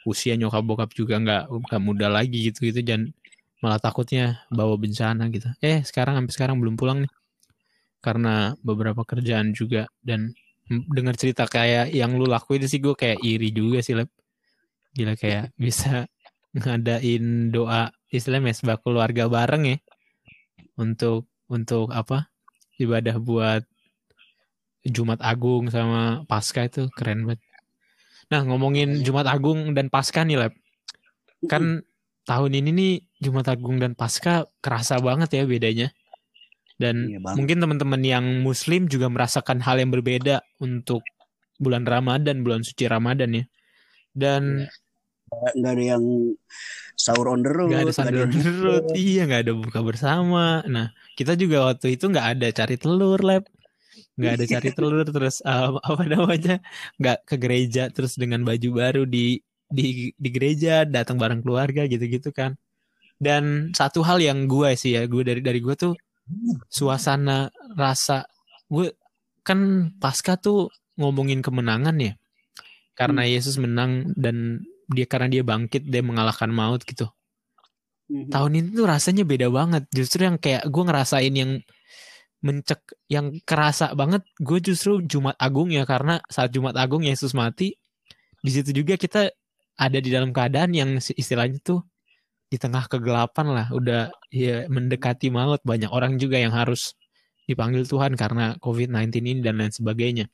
usia 0.06 0.34
nyokap 0.38 0.62
bokap 0.62 0.90
juga 0.94 1.18
nggak 1.22 1.42
nggak 1.50 1.82
muda 1.82 2.10
lagi 2.10 2.50
gitu 2.50 2.70
gitu. 2.70 2.82
Dan 2.82 3.14
malah 3.62 3.78
takutnya 3.78 4.42
bawa 4.50 4.74
bencana 4.74 5.30
gitu. 5.30 5.46
Eh 5.62 5.86
sekarang 5.86 6.18
sampai 6.18 6.34
sekarang 6.34 6.56
belum 6.58 6.74
pulang 6.74 7.06
nih. 7.06 7.12
Karena 8.02 8.58
beberapa 8.66 9.06
kerjaan 9.06 9.54
juga. 9.54 9.86
Dan 10.02 10.34
dengar 10.66 11.14
cerita 11.14 11.46
kayak 11.46 11.94
yang 11.94 12.18
lu 12.18 12.26
lakuin 12.26 12.66
sih 12.66 12.82
gue 12.82 12.94
kayak 12.98 13.22
iri 13.22 13.54
juga 13.54 13.78
sih 13.78 13.94
lep. 13.94 14.10
Gila 14.94 15.14
kayak 15.14 15.54
bisa 15.62 16.10
ngadain 16.52 17.54
doa 17.54 17.94
istilahnya 18.10 18.50
mesbah 18.52 18.78
keluarga 18.82 19.30
bareng 19.30 19.64
ya. 19.70 19.78
Untuk 20.74 21.30
untuk 21.46 21.92
apa 21.94 22.31
ibadah 22.80 23.16
buat 23.20 23.62
Jumat 24.82 25.20
Agung 25.22 25.70
sama 25.70 26.26
Pasca 26.26 26.66
itu 26.66 26.90
keren 26.94 27.26
banget 27.26 27.42
Nah, 28.32 28.40
ngomongin 28.48 29.04
Jumat 29.04 29.28
Agung 29.28 29.76
dan 29.76 29.92
Pasca 29.92 30.24
nih, 30.24 30.40
Lab. 30.40 30.56
Kan 31.52 31.84
tahun 32.24 32.52
ini 32.56 32.70
nih 32.72 32.92
Jumat 33.20 33.44
Agung 33.52 33.76
dan 33.76 33.92
Pasca 33.92 34.48
kerasa 34.64 34.96
banget 35.04 35.36
ya 35.36 35.44
bedanya. 35.44 35.92
Dan 36.80 37.12
iya 37.12 37.20
mungkin 37.20 37.60
teman-teman 37.60 38.00
yang 38.00 38.24
muslim 38.40 38.88
juga 38.88 39.12
merasakan 39.12 39.60
hal 39.60 39.84
yang 39.84 39.92
berbeda 39.92 40.40
untuk 40.64 41.04
bulan 41.60 41.84
Ramadan, 41.84 42.40
bulan 42.40 42.64
suci 42.64 42.88
Ramadan 42.88 43.36
ya. 43.36 43.44
Dan 44.16 44.64
iya. 44.64 44.72
Nggak 45.32 45.72
ada 45.72 45.84
yang 45.96 46.04
sahur 46.96 47.32
on 47.32 47.40
the 47.42 47.50
road 47.50 47.72
nggak 47.72 47.82
ada 47.88 47.94
sahur 47.94 48.16
on 48.28 48.30
the 48.30 48.52
road. 48.62 48.84
Iya 48.94 49.22
nggak 49.26 49.42
ada 49.48 49.52
buka 49.56 49.78
bersama. 49.80 50.62
Nah 50.68 50.92
kita 51.18 51.34
juga 51.34 51.72
waktu 51.72 51.96
itu 51.96 52.08
nggak 52.08 52.26
ada 52.38 52.48
cari 52.52 52.76
telur 52.76 53.20
lab 53.20 53.44
nggak 54.12 54.32
ada 54.36 54.44
cari 54.44 54.68
telur 54.76 55.08
terus 55.08 55.40
uh, 55.44 55.76
apa 55.80 56.04
namanya 56.04 56.60
nggak 57.00 57.18
ke 57.24 57.36
gereja 57.40 57.88
terus 57.88 58.20
dengan 58.20 58.44
baju 58.44 58.68
baru 58.76 59.02
di 59.08 59.40
di 59.72 60.12
di 60.12 60.28
gereja 60.28 60.84
datang 60.84 61.16
bareng 61.16 61.40
keluarga 61.40 61.88
gitu-gitu 61.88 62.30
kan. 62.30 62.56
Dan 63.22 63.70
satu 63.72 64.02
hal 64.02 64.18
yang 64.18 64.50
gue 64.50 64.74
sih 64.74 64.98
ya 64.98 65.06
gue 65.06 65.22
dari 65.22 65.40
dari 65.40 65.62
gue 65.62 65.74
tuh 65.78 65.94
suasana 66.68 67.48
rasa 67.78 68.26
gue 68.66 68.92
kan 69.46 69.90
pasca 69.96 70.36
tuh 70.36 70.68
ngomongin 71.00 71.40
kemenangan 71.40 71.96
ya. 71.96 72.12
Karena 72.92 73.24
hmm. 73.24 73.30
Yesus 73.32 73.56
menang 73.56 74.12
dan 74.12 74.60
dia 74.92 75.06
karena 75.08 75.28
dia 75.28 75.42
bangkit 75.42 75.88
dia 75.88 76.02
mengalahkan 76.04 76.48
maut 76.52 76.84
gitu 76.84 77.08
hmm. 78.12 78.30
tahun 78.30 78.52
ini 78.62 78.68
tuh 78.76 78.86
rasanya 78.86 79.24
beda 79.26 79.48
banget 79.48 79.84
justru 79.90 80.28
yang 80.28 80.36
kayak 80.36 80.68
gue 80.68 80.84
ngerasain 80.84 81.34
yang 81.34 81.60
mencek 82.42 82.82
yang 83.06 83.38
kerasa 83.46 83.94
banget 83.94 84.26
gue 84.42 84.58
justru 84.58 84.98
Jumat 85.06 85.38
Agung 85.38 85.70
ya 85.70 85.86
karena 85.86 86.18
saat 86.26 86.50
Jumat 86.50 86.74
Agung 86.74 87.06
Yesus 87.06 87.32
mati 87.38 87.78
di 88.42 88.50
situ 88.50 88.74
juga 88.74 88.98
kita 88.98 89.30
ada 89.78 89.98
di 90.02 90.10
dalam 90.10 90.34
keadaan 90.34 90.74
yang 90.74 90.90
istilahnya 90.98 91.62
tuh 91.62 91.86
di 92.50 92.60
tengah 92.60 92.84
kegelapan 92.90 93.46
lah 93.48 93.66
udah 93.72 94.12
ya 94.28 94.68
mendekati 94.68 95.32
maut 95.32 95.62
banyak 95.64 95.88
orang 95.88 96.20
juga 96.20 96.36
yang 96.36 96.52
harus 96.52 96.92
dipanggil 97.46 97.86
Tuhan 97.88 98.14
karena 98.14 98.58
COVID-19 98.60 99.08
ini 99.24 99.40
dan 99.42 99.58
lain 99.58 99.72
sebagainya. 99.72 100.26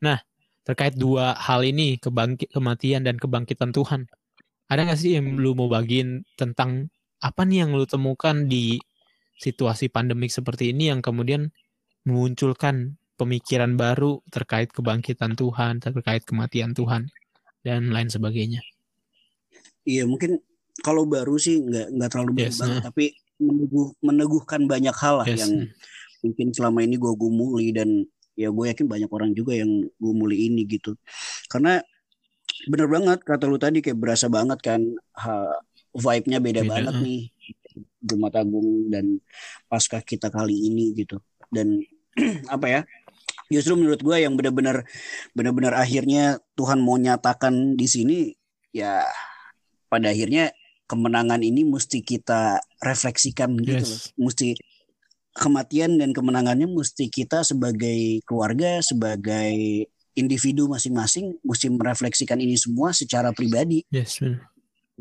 Nah, 0.00 0.22
terkait 0.68 0.92
dua 1.00 1.32
hal 1.32 1.64
ini 1.64 1.96
kebangkit 1.96 2.52
kematian 2.52 3.08
dan 3.08 3.16
kebangkitan 3.16 3.72
Tuhan. 3.72 4.04
Ada 4.68 4.84
gak 4.92 5.00
sih 5.00 5.16
yang 5.16 5.40
lu 5.40 5.56
mau 5.56 5.64
bagiin 5.72 6.28
tentang 6.36 6.92
apa 7.24 7.48
nih 7.48 7.64
yang 7.64 7.72
lu 7.72 7.88
temukan 7.88 8.44
di 8.44 8.76
situasi 9.40 9.88
pandemik 9.88 10.28
seperti 10.28 10.76
ini 10.76 10.92
yang 10.92 11.00
kemudian 11.00 11.48
memunculkan 12.04 13.00
pemikiran 13.16 13.80
baru 13.80 14.20
terkait 14.28 14.68
kebangkitan 14.68 15.40
Tuhan, 15.40 15.80
terkait 15.80 16.28
kematian 16.28 16.76
Tuhan 16.76 17.08
dan 17.64 17.88
lain 17.88 18.12
sebagainya. 18.12 18.60
Iya 19.88 20.04
mungkin 20.04 20.36
kalau 20.84 21.08
baru 21.08 21.40
sih 21.40 21.64
nggak 21.64 21.96
nggak 21.96 22.10
terlalu 22.12 22.44
yes, 22.44 22.60
banget, 22.60 22.76
nah. 22.76 22.84
tapi 22.92 23.04
meneguh, 23.40 23.88
meneguhkan 24.04 24.68
banyak 24.68 24.94
hal 24.94 25.24
lah 25.24 25.26
yes. 25.26 25.42
yang 25.42 25.52
mungkin 26.22 26.46
selama 26.52 26.84
ini 26.84 27.00
gue 27.00 27.12
gumuli 27.14 27.72
dan 27.72 28.04
ya 28.38 28.54
gue 28.54 28.64
yakin 28.70 28.86
banyak 28.86 29.10
orang 29.10 29.34
juga 29.34 29.58
yang 29.58 29.90
gumuli 29.98 30.46
ini 30.46 30.62
gitu. 30.70 30.94
Karena 31.50 31.82
bener 32.70 32.86
banget 32.86 33.18
kata 33.26 33.50
lu 33.50 33.58
tadi 33.58 33.82
kayak 33.82 33.98
berasa 33.98 34.30
banget 34.30 34.62
kan 34.62 34.80
vibe-nya 35.90 36.38
beda, 36.38 36.62
beda 36.62 36.70
banget 36.70 36.94
nih 37.02 37.22
Jumat 37.98 38.38
Agung 38.38 38.86
dan 38.94 39.18
pasca 39.66 39.98
kita 39.98 40.30
kali 40.30 40.54
ini 40.70 40.94
gitu. 40.94 41.18
Dan 41.50 41.82
apa 42.54 42.66
ya 42.70 42.80
justru 43.50 43.74
menurut 43.74 43.98
gue 44.04 44.16
yang 44.22 44.38
benar-benar 44.38 44.86
benar-benar 45.34 45.74
akhirnya 45.74 46.38
Tuhan 46.54 46.78
mau 46.78 47.00
nyatakan 47.00 47.74
di 47.74 47.86
sini 47.88 48.18
ya 48.70 49.02
pada 49.88 50.12
akhirnya 50.12 50.52
kemenangan 50.88 51.40
ini 51.44 51.64
mesti 51.68 52.00
kita 52.00 52.60
refleksikan 52.80 53.56
gitu 53.60 53.84
loh. 53.84 54.00
Mesti 54.28 54.56
kematian 55.36 56.00
dan 56.00 56.10
kemenangannya 56.16 56.66
mesti 56.66 57.10
kita 57.12 57.44
sebagai 57.44 58.24
keluarga 58.24 58.80
sebagai 58.80 59.86
individu 60.18 60.66
masing-masing 60.66 61.38
mesti 61.46 61.70
merefleksikan 61.70 62.42
ini 62.42 62.58
semua 62.58 62.90
secara 62.90 63.30
pribadi. 63.30 63.86
Yes 63.92 64.18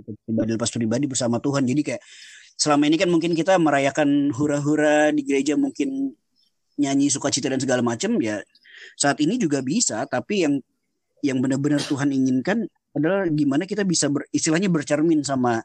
pribadi 0.03 0.49
lepas 0.53 0.69
pribadi 0.69 1.05
bersama 1.09 1.41
Tuhan. 1.41 1.65
Jadi 1.65 1.81
kayak 1.81 2.01
selama 2.57 2.83
ini 2.89 2.97
kan 2.97 3.09
mungkin 3.09 3.33
kita 3.33 3.57
merayakan 3.57 4.33
hura-hura 4.33 5.13
di 5.13 5.21
gereja 5.25 5.57
mungkin 5.57 6.13
nyanyi 6.77 7.09
sukacita 7.09 7.49
dan 7.49 7.57
segala 7.57 7.81
macam 7.81 8.17
ya 8.21 8.41
saat 8.97 9.17
ini 9.21 9.41
juga 9.41 9.61
bisa. 9.65 10.05
Tapi 10.05 10.45
yang 10.45 10.53
yang 11.25 11.41
benar-benar 11.41 11.81
Tuhan 11.81 12.13
inginkan 12.13 12.69
adalah 12.93 13.25
gimana 13.29 13.65
kita 13.65 13.81
bisa 13.85 14.09
ber, 14.09 14.25
istilahnya 14.29 14.69
bercermin 14.69 15.25
sama 15.25 15.61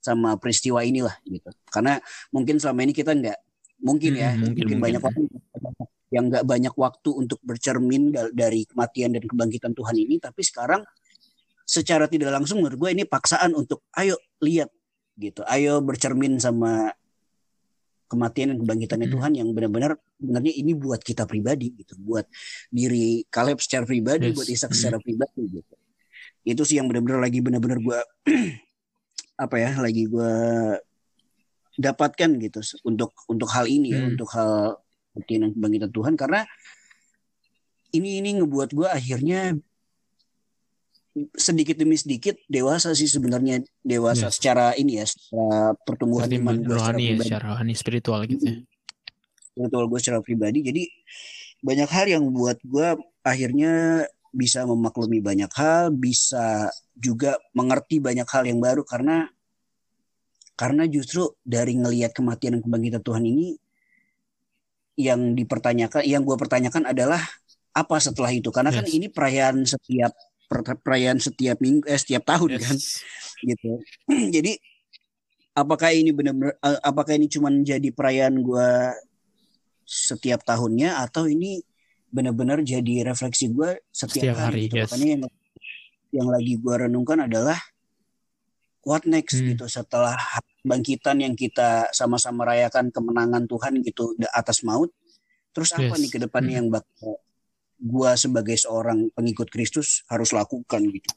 sama 0.00 0.36
peristiwa 0.40 0.80
inilah 0.84 1.16
gitu. 1.28 1.48
Karena 1.68 2.00
mungkin 2.32 2.60
selama 2.60 2.84
ini 2.84 2.92
kita 2.96 3.12
nggak 3.12 3.38
mungkin 3.82 4.12
ya 4.14 4.34
hmm, 4.34 4.40
mungkin, 4.44 4.64
mungkin 4.64 4.78
banyak 4.80 5.02
orang 5.02 5.24
yang 6.14 6.24
nggak 6.30 6.44
banyak 6.46 6.74
waktu 6.78 7.10
untuk 7.10 7.42
bercermin 7.42 8.14
dari 8.30 8.62
kematian 8.70 9.18
dan 9.18 9.24
kebangkitan 9.26 9.72
Tuhan 9.74 9.96
ini 9.98 10.22
tapi 10.22 10.46
sekarang 10.46 10.86
secara 11.66 12.06
tidak 12.06 12.30
langsung 12.30 12.62
menurut 12.62 12.78
gue 12.78 12.90
ini 12.92 13.04
paksaan 13.08 13.56
untuk 13.56 13.82
ayo 13.98 14.14
lihat 14.44 14.70
gitu 15.18 15.42
ayo 15.48 15.82
bercermin 15.82 16.38
sama 16.38 16.94
kematian 18.06 18.54
dan 18.54 18.58
kebangkitan 18.62 19.00
hmm. 19.02 19.10
Tuhan 19.10 19.32
yang 19.34 19.48
benar-benar 19.50 19.98
sebenarnya 20.20 20.52
ini 20.54 20.72
buat 20.76 21.00
kita 21.02 21.26
pribadi 21.26 21.74
gitu 21.74 21.98
buat 21.98 22.28
diri 22.70 23.26
Kaleb 23.26 23.58
secara 23.58 23.82
pribadi 23.88 24.30
yes. 24.30 24.36
buat 24.36 24.48
Ishak 24.48 24.70
hmm. 24.70 24.78
secara 24.78 24.98
pribadi 25.02 25.42
gitu 25.50 25.74
itu 26.44 26.62
sih 26.62 26.76
yang 26.76 26.86
benar-benar 26.86 27.24
lagi 27.24 27.40
benar-benar 27.40 27.80
gue 27.80 27.98
apa 29.44 29.56
ya 29.58 29.70
lagi 29.80 30.04
gue 30.06 30.32
dapatkan 31.74 32.30
gitu 32.38 32.60
untuk 32.86 33.10
untuk 33.26 33.48
hal 33.50 33.66
ini 33.66 33.94
ya 33.94 34.00
hmm. 34.02 34.10
untuk 34.14 34.28
hal 34.34 34.78
kematian 35.14 35.40
dan 35.46 35.50
kebangkitan 35.54 35.92
Tuhan 35.94 36.14
karena 36.18 36.40
ini 37.94 38.18
ini 38.18 38.30
ngebuat 38.42 38.70
gue 38.74 38.88
akhirnya 38.90 39.54
sedikit 41.38 41.78
demi 41.78 41.94
sedikit 41.94 42.34
dewasa 42.50 42.90
sih 42.90 43.06
sebenarnya 43.06 43.62
dewasa 43.86 44.26
yeah. 44.26 44.34
secara 44.34 44.66
ini 44.74 44.98
ya 44.98 45.06
secara 45.06 45.78
pertumbuhan 45.86 46.26
iman 46.26 46.58
gue 46.58 46.74
rohani 46.74 47.14
secara, 47.14 47.14
ya, 47.14 47.22
secara 47.22 47.44
rohani 47.54 47.72
spiritual 47.78 48.20
gitu 48.26 48.44
ya. 48.50 48.56
spiritual 49.38 49.84
gue 49.86 49.98
secara 50.02 50.18
pribadi 50.18 50.58
jadi 50.66 50.82
banyak 51.62 51.88
hal 51.88 52.06
yang 52.10 52.24
buat 52.34 52.58
gue 52.66 52.98
akhirnya 53.22 54.04
bisa 54.34 54.66
memaklumi 54.66 55.22
banyak 55.22 55.48
hal 55.54 55.94
bisa 55.94 56.66
juga 56.98 57.38
mengerti 57.54 58.02
banyak 58.02 58.26
hal 58.26 58.42
yang 58.50 58.58
baru 58.58 58.82
karena 58.82 59.30
karena 60.54 60.86
justru 60.86 61.34
dari 61.42 61.74
ngelihat 61.74 62.14
kematian 62.14 62.58
dan 62.58 62.62
kebangkitan 62.62 63.02
Tuhan 63.02 63.24
ini 63.26 63.58
yang 64.94 65.34
dipertanyakan 65.34 66.06
yang 66.06 66.22
gue 66.22 66.36
pertanyakan 66.38 66.86
adalah 66.86 67.18
apa 67.74 67.96
setelah 67.98 68.30
itu 68.30 68.54
karena 68.54 68.70
kan 68.70 68.86
yes. 68.86 68.90
kan 68.90 68.94
ini 68.94 69.06
perayaan 69.10 69.56
setiap 69.66 70.12
perayaan 70.86 71.18
setiap 71.18 71.58
minggu 71.58 71.82
eh 71.90 71.98
setiap 71.98 72.22
tahun 72.22 72.54
yes. 72.54 72.62
kan 72.62 72.76
gitu 73.42 73.72
jadi 74.38 74.52
apakah 75.58 75.90
ini 75.90 76.14
benar-benar 76.14 76.54
eh, 76.62 76.78
apakah 76.86 77.18
ini 77.18 77.26
cuma 77.26 77.50
jadi 77.50 77.90
perayaan 77.90 78.38
gue 78.38 78.70
setiap 79.82 80.46
tahunnya 80.46 81.02
atau 81.02 81.26
ini 81.26 81.58
benar-benar 82.14 82.62
jadi 82.62 83.10
refleksi 83.10 83.50
gue 83.50 83.82
setiap, 83.90 84.30
setiap 84.30 84.36
hari, 84.38 84.46
hari 84.46 84.62
gitu. 84.70 84.74
yes. 84.78 84.90
makanya 84.94 85.08
yang 85.10 85.22
yang 86.14 86.28
lagi 86.30 86.54
gue 86.62 86.74
renungkan 86.86 87.26
adalah 87.26 87.58
what 88.84 89.04
next 89.08 89.40
hmm. 89.40 89.56
gitu 89.56 89.66
setelah 89.68 90.16
bangkitan 90.64 91.20
yang 91.20 91.34
kita 91.36 91.88
sama-sama 91.92 92.44
rayakan 92.48 92.88
kemenangan 92.88 93.44
Tuhan 93.48 93.80
gitu 93.84 94.16
atas 94.32 94.64
maut 94.64 94.92
terus 95.54 95.72
apa 95.76 95.94
yes. 95.94 96.00
nih 96.00 96.10
ke 96.10 96.18
depannya 96.24 96.52
hmm. 96.56 96.60
yang 96.60 96.68
bakal 96.72 97.24
gua 97.84 98.16
sebagai 98.16 98.56
seorang 98.56 99.12
pengikut 99.12 99.50
Kristus 99.52 100.06
harus 100.08 100.32
lakukan 100.32 100.82
gitu 100.88 101.12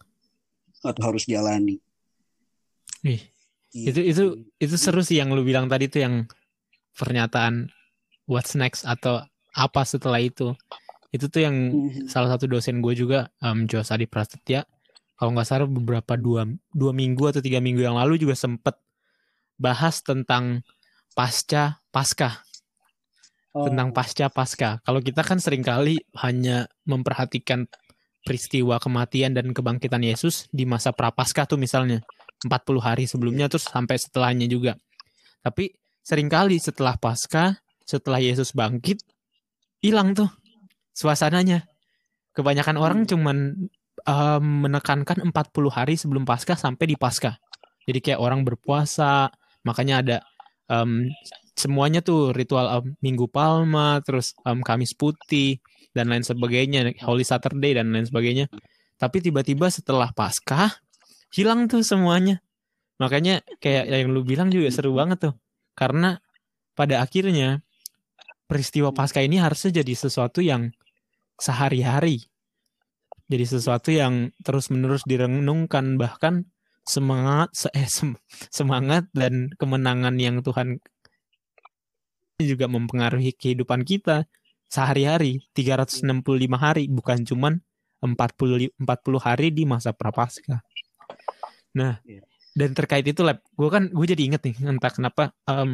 atau 0.83 1.01
harus 1.09 1.25
jalani. 1.25 1.79
Ih, 3.05 3.21
gitu. 3.71 3.87
itu 3.93 4.01
itu 4.03 4.23
itu 4.57 4.75
seru 4.77 5.01
sih 5.01 5.17
yang 5.17 5.33
lu 5.33 5.41
bilang 5.45 5.69
tadi 5.69 5.89
tuh 5.89 6.01
yang 6.03 6.15
pernyataan 6.97 7.69
what's 8.25 8.57
next 8.57 8.83
atau 8.83 9.21
apa 9.53 9.81
setelah 9.85 10.21
itu. 10.21 10.53
Itu 11.09 11.31
tuh 11.31 11.47
yang 11.47 11.55
mm-hmm. 11.71 12.11
salah 12.11 12.35
satu 12.35 12.51
dosen 12.51 12.83
gue 12.83 12.93
juga 12.93 13.31
um, 13.39 13.63
Josadi 13.63 14.05
Prasetya 14.05 14.67
kalau 15.17 15.33
nggak 15.33 15.47
salah 15.49 15.65
beberapa 15.65 16.13
dua 16.13 16.45
dua 16.71 16.93
minggu 16.93 17.33
atau 17.33 17.41
tiga 17.41 17.57
minggu 17.57 17.81
yang 17.81 17.97
lalu 17.97 18.21
juga 18.21 18.37
sempet 18.37 18.77
bahas 19.57 20.05
tentang 20.05 20.61
pasca 21.17 21.81
pasca 21.89 22.45
oh. 23.57 23.65
tentang 23.65 23.89
pasca 23.89 24.29
pasca. 24.29 24.69
Kalau 24.85 25.01
kita 25.01 25.25
kan 25.25 25.41
sering 25.41 25.65
kali 25.65 25.97
hanya 26.21 26.69
memperhatikan 26.85 27.65
peristiwa 28.21 28.77
kematian 28.77 29.33
dan 29.33 29.49
kebangkitan 29.55 30.05
Yesus 30.05 30.45
di 30.53 30.69
masa 30.69 30.93
prapaskah 30.93 31.49
tuh 31.49 31.57
misalnya 31.57 32.05
40 32.45 32.53
hari 32.77 33.09
sebelumnya 33.09 33.49
terus 33.49 33.65
sampai 33.65 33.97
setelahnya 33.97 34.45
juga. 34.45 34.77
Tapi 35.41 35.73
sering 36.05 36.29
kali 36.29 36.61
setelah 36.61 36.99
pasca, 36.99 37.57
setelah 37.87 38.21
Yesus 38.21 38.53
bangkit, 38.53 39.01
hilang 39.81 40.13
tuh 40.13 40.29
suasananya. 40.93 41.65
Kebanyakan 42.37 42.77
orang 42.77 42.99
hmm. 43.01 43.09
cuman 43.09 43.37
um, 44.07 44.65
menekankan 44.65 45.21
40 45.21 45.33
hari 45.69 45.99
sebelum 45.99 46.23
pasca 46.23 46.55
sampai 46.55 46.85
di 46.87 46.95
pasca. 46.95 47.35
Jadi 47.83 47.99
kayak 47.99 48.19
orang 48.19 48.47
berpuasa, 48.47 49.27
makanya 49.67 49.95
ada 50.03 50.17
um, 50.71 51.07
semuanya 51.53 51.99
tuh 51.99 52.31
ritual 52.31 52.67
um, 52.81 52.95
Minggu 53.03 53.27
Palma, 53.27 53.99
terus 54.01 54.33
um, 54.47 54.63
Kamis 54.63 54.95
Putih 54.95 55.59
dan 55.91 56.07
lain 56.07 56.23
sebagainya, 56.23 56.95
Holy 57.03 57.27
Saturday 57.27 57.75
dan 57.75 57.91
lain 57.91 58.07
sebagainya. 58.07 58.47
Tapi 58.97 59.21
tiba-tiba 59.21 59.69
setelah 59.69 60.09
Paskah 60.09 60.73
hilang 61.31 61.67
tuh 61.67 61.83
semuanya 61.83 62.39
makanya 62.97 63.45
kayak 63.61 63.85
yang 63.87 64.09
lu 64.09 64.25
bilang 64.25 64.49
juga 64.49 64.73
seru 64.73 64.97
banget 64.97 65.29
tuh 65.29 65.33
karena 65.77 66.17
pada 66.73 67.01
akhirnya 67.01 67.61
peristiwa 68.49 68.89
pasca 68.89 69.21
ini 69.21 69.37
harusnya 69.37 69.81
jadi 69.83 69.93
sesuatu 69.93 70.41
yang 70.41 70.73
sehari-hari 71.37 72.25
jadi 73.27 73.45
sesuatu 73.45 73.91
yang 73.91 74.31
terus-menerus 74.41 75.03
direnungkan 75.03 75.99
bahkan 75.99 76.47
semangat 76.87 77.51
eh, 77.75 77.87
semangat 78.47 79.11
dan 79.11 79.51
kemenangan 79.59 80.15
yang 80.15 80.39
Tuhan 80.39 80.79
juga 82.39 82.71
mempengaruhi 82.71 83.35
kehidupan 83.35 83.83
kita 83.83 84.29
sehari-hari 84.71 85.43
365 85.51 86.07
hari 86.55 86.87
bukan 86.87 87.27
cuman 87.27 87.53
40 87.99 88.77
40 88.77 88.85
hari 89.19 89.47
di 89.51 89.63
masa 89.65 89.91
prapaskah. 89.91 90.61
Nah, 91.75 91.97
iya. 92.05 92.21
dan 92.53 92.77
terkait 92.77 93.03
itu 93.03 93.25
lab, 93.25 93.41
gue 93.41 93.69
kan 93.69 93.89
gue 93.89 94.05
jadi 94.05 94.23
inget 94.23 94.41
nih 94.45 94.55
entah 94.69 94.93
kenapa 94.93 95.33
um, 95.49 95.73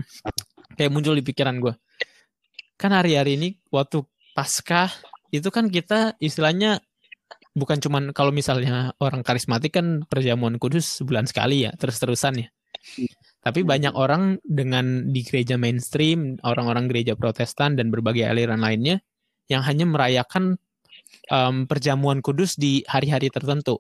kayak 0.79 0.91
muncul 0.91 1.13
di 1.13 1.24
pikiran 1.25 1.60
gue. 1.60 1.74
Kan 2.79 2.95
hari-hari 2.95 3.36
ini 3.36 3.50
waktu 3.69 4.07
pasca 4.33 4.89
itu 5.36 5.51
kan 5.51 5.67
kita 5.67 6.15
istilahnya 6.24 6.79
bukan 7.53 7.77
cuman 7.77 8.03
kalau 8.12 8.33
misalnya 8.33 8.98
orang 8.98 9.22
karismatik 9.22 9.77
kan 9.77 10.05
perjamuan 10.10 10.57
kudus 10.57 11.01
sebulan 11.01 11.29
sekali 11.29 11.69
ya 11.69 11.72
terus-terusan 11.77 12.45
ya. 12.45 12.50
Tapi 13.43 13.62
hmm. 13.63 13.69
banyak 13.69 13.93
orang 13.93 14.24
dengan 14.43 15.12
di 15.12 15.22
gereja 15.24 15.55
mainstream, 15.55 16.39
orang-orang 16.43 16.89
gereja 16.89 17.13
Protestan 17.13 17.75
dan 17.79 17.93
berbagai 17.93 18.27
aliran 18.27 18.60
lainnya 18.60 19.00
yang 19.48 19.63
hanya 19.63 19.83
merayakan 19.88 20.57
um, 21.29 21.67
perjamuan 21.67 22.24
kudus 22.24 22.55
di 22.55 22.81
hari-hari 22.88 23.27
tertentu. 23.27 23.79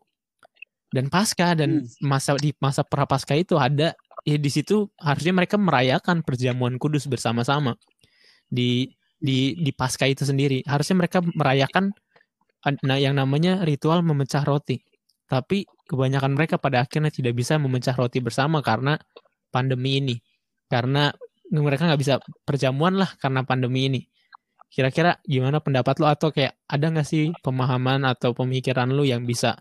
Dan 0.93 1.09
pasca 1.09 1.57
dan 1.57 1.83
hmm. 1.83 2.05
masa 2.05 2.37
di 2.37 2.53
masa 2.61 2.85
prapaskah 2.85 3.39
itu 3.39 3.57
ada 3.57 3.97
ya 4.23 4.37
di 4.37 4.51
situ 4.51 4.87
harusnya 5.01 5.33
mereka 5.33 5.57
merayakan 5.57 6.21
perjamuan 6.21 6.77
kudus 6.77 7.09
bersama-sama 7.09 7.75
di 8.47 8.93
di 9.17 9.57
di 9.57 9.71
pasca 9.73 10.05
itu 10.05 10.27
sendiri. 10.27 10.61
Harusnya 10.67 10.99
mereka 10.99 11.23
merayakan 11.23 11.95
nah 12.63 12.95
yang 12.95 13.19
namanya 13.19 13.63
ritual 13.67 13.99
memecah 14.05 14.43
roti. 14.47 14.79
Tapi 15.27 15.67
kebanyakan 15.87 16.35
mereka 16.37 16.55
pada 16.59 16.83
akhirnya 16.83 17.11
tidak 17.11 17.35
bisa 17.35 17.59
memecah 17.59 17.95
roti 17.95 18.23
bersama 18.23 18.63
karena 18.63 18.95
pandemi 19.51 19.99
ini. 19.99 20.15
Karena 20.71 21.11
mereka 21.51 21.85
nggak 21.85 22.01
bisa 22.01 22.17
perjamuan 22.47 22.95
lah 22.97 23.11
karena 23.19 23.43
pandemi 23.43 23.91
ini. 23.91 24.01
Kira-kira 24.73 25.21
gimana 25.21 25.61
pendapat 25.61 26.01
lo 26.01 26.09
atau 26.09 26.33
kayak 26.33 26.57
ada 26.65 26.85
nggak 26.89 27.05
sih 27.05 27.29
pemahaman 27.45 28.09
atau 28.09 28.33
pemikiran 28.33 28.89
lo 28.89 29.05
yang 29.05 29.21
bisa 29.27 29.53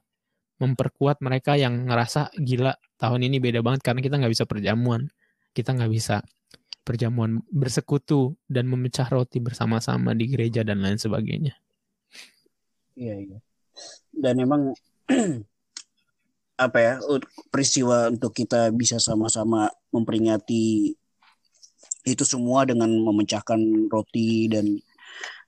memperkuat 0.57 1.21
mereka 1.21 1.59
yang 1.59 1.85
ngerasa 1.85 2.33
gila 2.39 2.73
tahun 2.97 3.29
ini 3.29 3.43
beda 3.43 3.61
banget 3.61 3.83
karena 3.83 4.01
kita 4.01 4.15
nggak 4.23 4.33
bisa 4.33 4.45
perjamuan. 4.49 5.11
Kita 5.53 5.77
nggak 5.77 5.93
bisa 5.93 6.25
perjamuan 6.83 7.45
bersekutu 7.53 8.41
dan 8.49 8.67
memecah 8.73 9.07
roti 9.07 9.39
bersama-sama 9.39 10.17
di 10.17 10.33
gereja 10.33 10.65
dan 10.65 10.81
lain 10.81 10.97
sebagainya. 10.97 11.55
Iya 12.97 13.15
iya. 13.19 13.39
Dan 14.13 14.35
emang 14.43 14.73
apa 16.67 16.79
ya 16.79 16.95
peristiwa 17.51 18.13
untuk 18.13 18.37
kita 18.37 18.71
bisa 18.71 19.01
sama-sama 19.03 19.67
memperingati 19.91 20.95
itu 22.03 22.25
semua 22.27 22.67
dengan 22.67 22.91
memecahkan 22.91 23.89
roti 23.91 24.51
dan 24.51 24.67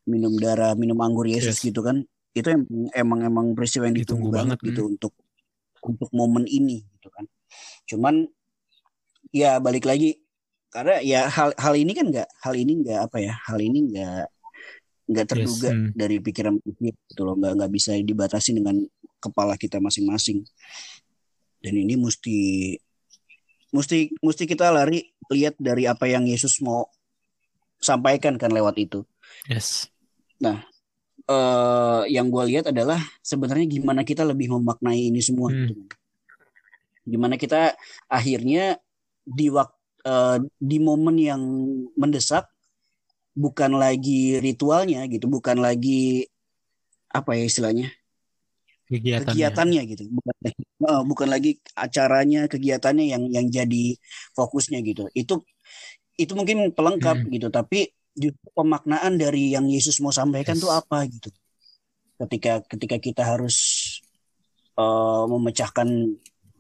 minum 0.07 0.37
darah, 0.39 0.77
minum 0.79 0.99
anggur 1.03 1.27
Yesus 1.27 1.61
yes. 1.61 1.67
gitu 1.71 1.81
kan. 1.83 2.05
Itu 2.35 2.51
emang 2.51 2.91
emang, 2.95 3.21
emang 3.27 3.47
peristiwa 3.55 3.87
yang 3.87 3.97
ditunggu, 3.99 4.31
ditunggu 4.31 4.39
banget, 4.39 4.59
gitu 4.63 4.83
hmm. 4.85 4.93
untuk 4.97 5.13
untuk 5.85 6.11
momen 6.15 6.45
ini 6.49 6.83
gitu 6.99 7.09
kan. 7.13 7.27
Cuman 7.87 8.27
ya 9.31 9.59
balik 9.59 9.87
lagi 9.87 10.19
karena 10.75 10.99
ya 11.03 11.31
hal 11.31 11.55
hal 11.55 11.75
ini 11.79 11.93
kan 11.95 12.07
nggak 12.11 12.29
hal 12.43 12.55
ini 12.59 12.83
nggak 12.83 13.01
apa 13.07 13.19
ya 13.23 13.35
hal 13.47 13.59
ini 13.63 13.79
nggak 13.95 14.27
nggak 15.05 15.27
terduga 15.29 15.71
yes. 15.71 15.77
hmm. 15.77 15.91
dari 15.93 16.17
pikiran 16.21 16.55
manusia 16.57 16.93
gitu 16.97 17.23
loh 17.23 17.37
nggak 17.37 17.53
nggak 17.61 17.73
bisa 17.73 17.93
dibatasi 18.01 18.57
dengan 18.57 18.77
kepala 19.21 19.57
kita 19.61 19.81
masing-masing 19.81 20.45
dan 21.61 21.75
ini 21.77 21.97
mesti 21.97 22.39
mesti 23.73 24.13
mesti 24.21 24.45
kita 24.49 24.73
lari 24.73 25.05
lihat 25.33 25.57
dari 25.61 25.85
apa 25.85 26.09
yang 26.09 26.25
Yesus 26.25 26.61
mau 26.65 26.89
sampaikan 27.81 28.41
kan 28.41 28.53
lewat 28.53 28.81
itu 28.81 29.05
yes 29.49 29.93
nah 30.41 30.65
uh, 31.29 32.05
yang 32.09 32.33
gue 32.33 32.45
lihat 32.57 32.73
adalah 32.73 33.01
sebenarnya 33.21 33.69
gimana 33.69 34.05
kita 34.05 34.25
lebih 34.25 34.53
memaknai 34.57 35.13
ini 35.13 35.21
semua 35.21 35.53
hmm. 35.53 35.69
gitu. 35.69 35.73
gimana 37.05 37.37
kita 37.37 37.77
akhirnya 38.09 38.81
di 39.25 39.53
waktu 39.53 39.85
uh, 40.05 40.39
di 40.61 40.79
momen 40.79 41.17
yang 41.19 41.43
mendesak 41.97 42.49
bukan 43.35 43.75
lagi 43.75 44.39
ritualnya 44.39 45.05
gitu, 45.11 45.27
bukan 45.27 45.59
lagi 45.59 46.27
apa 47.11 47.35
ya 47.39 47.47
istilahnya 47.47 47.91
kegiatannya, 48.85 49.33
kegiatannya 49.33 49.83
gitu, 49.91 50.03
bukan 50.13 50.35
uh, 50.87 51.03
bukan 51.03 51.29
lagi 51.31 51.59
acaranya, 51.75 52.47
kegiatannya 52.47 53.07
yang 53.11 53.23
yang 53.33 53.47
jadi 53.51 53.97
fokusnya 54.37 54.85
gitu. 54.87 55.11
Itu 55.17 55.43
itu 56.15 56.33
mungkin 56.39 56.71
pelengkap 56.71 57.27
hmm. 57.27 57.31
gitu, 57.35 57.49
tapi 57.51 57.91
pemaknaan 58.55 59.19
dari 59.19 59.57
yang 59.57 59.67
Yesus 59.67 59.99
mau 59.99 60.15
sampaikan 60.15 60.55
yes. 60.55 60.63
tuh 60.63 60.71
apa 60.71 61.03
gitu. 61.11 61.31
Ketika 62.23 62.63
ketika 62.71 62.97
kita 63.03 63.23
harus 63.27 63.57
uh, 64.79 65.27
memecahkan 65.27 65.89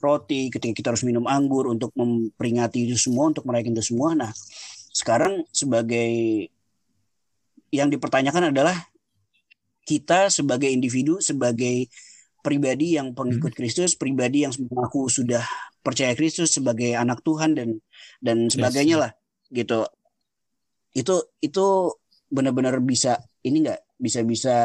roti, 0.02 0.50
ketika 0.50 0.74
kita 0.74 0.88
harus 0.90 1.04
minum 1.06 1.24
anggur 1.30 1.70
untuk 1.70 1.94
memperingati 1.94 2.88
itu 2.90 2.98
semua, 2.98 3.30
untuk 3.30 3.46
merayakan 3.46 3.78
itu 3.78 3.94
semua. 3.94 4.12
Nah, 4.18 4.32
sekarang 4.90 5.46
sebagai 5.54 6.48
yang 7.74 7.90
dipertanyakan 7.90 8.54
adalah 8.54 8.78
kita 9.82 10.30
sebagai 10.30 10.70
individu, 10.70 11.18
sebagai 11.18 11.90
pribadi 12.40 12.94
yang 12.94 13.12
pengikut 13.12 13.50
hmm. 13.52 13.58
Kristus, 13.58 13.98
pribadi 13.98 14.46
yang 14.46 14.54
mengaku 14.70 15.10
sudah 15.10 15.42
percaya 15.82 16.14
Kristus 16.16 16.54
sebagai 16.54 16.94
anak 16.94 17.20
Tuhan 17.26 17.58
dan 17.58 17.82
dan 18.22 18.48
sebagainya 18.48 18.96
yes. 18.96 19.02
lah 19.02 19.12
gitu. 19.50 19.80
Itu 20.94 21.14
itu 21.42 21.66
benar-benar 22.30 22.78
bisa 22.80 23.18
ini 23.44 23.66
enggak 23.66 23.80
bisa 23.98 24.20
bisa 24.22 24.56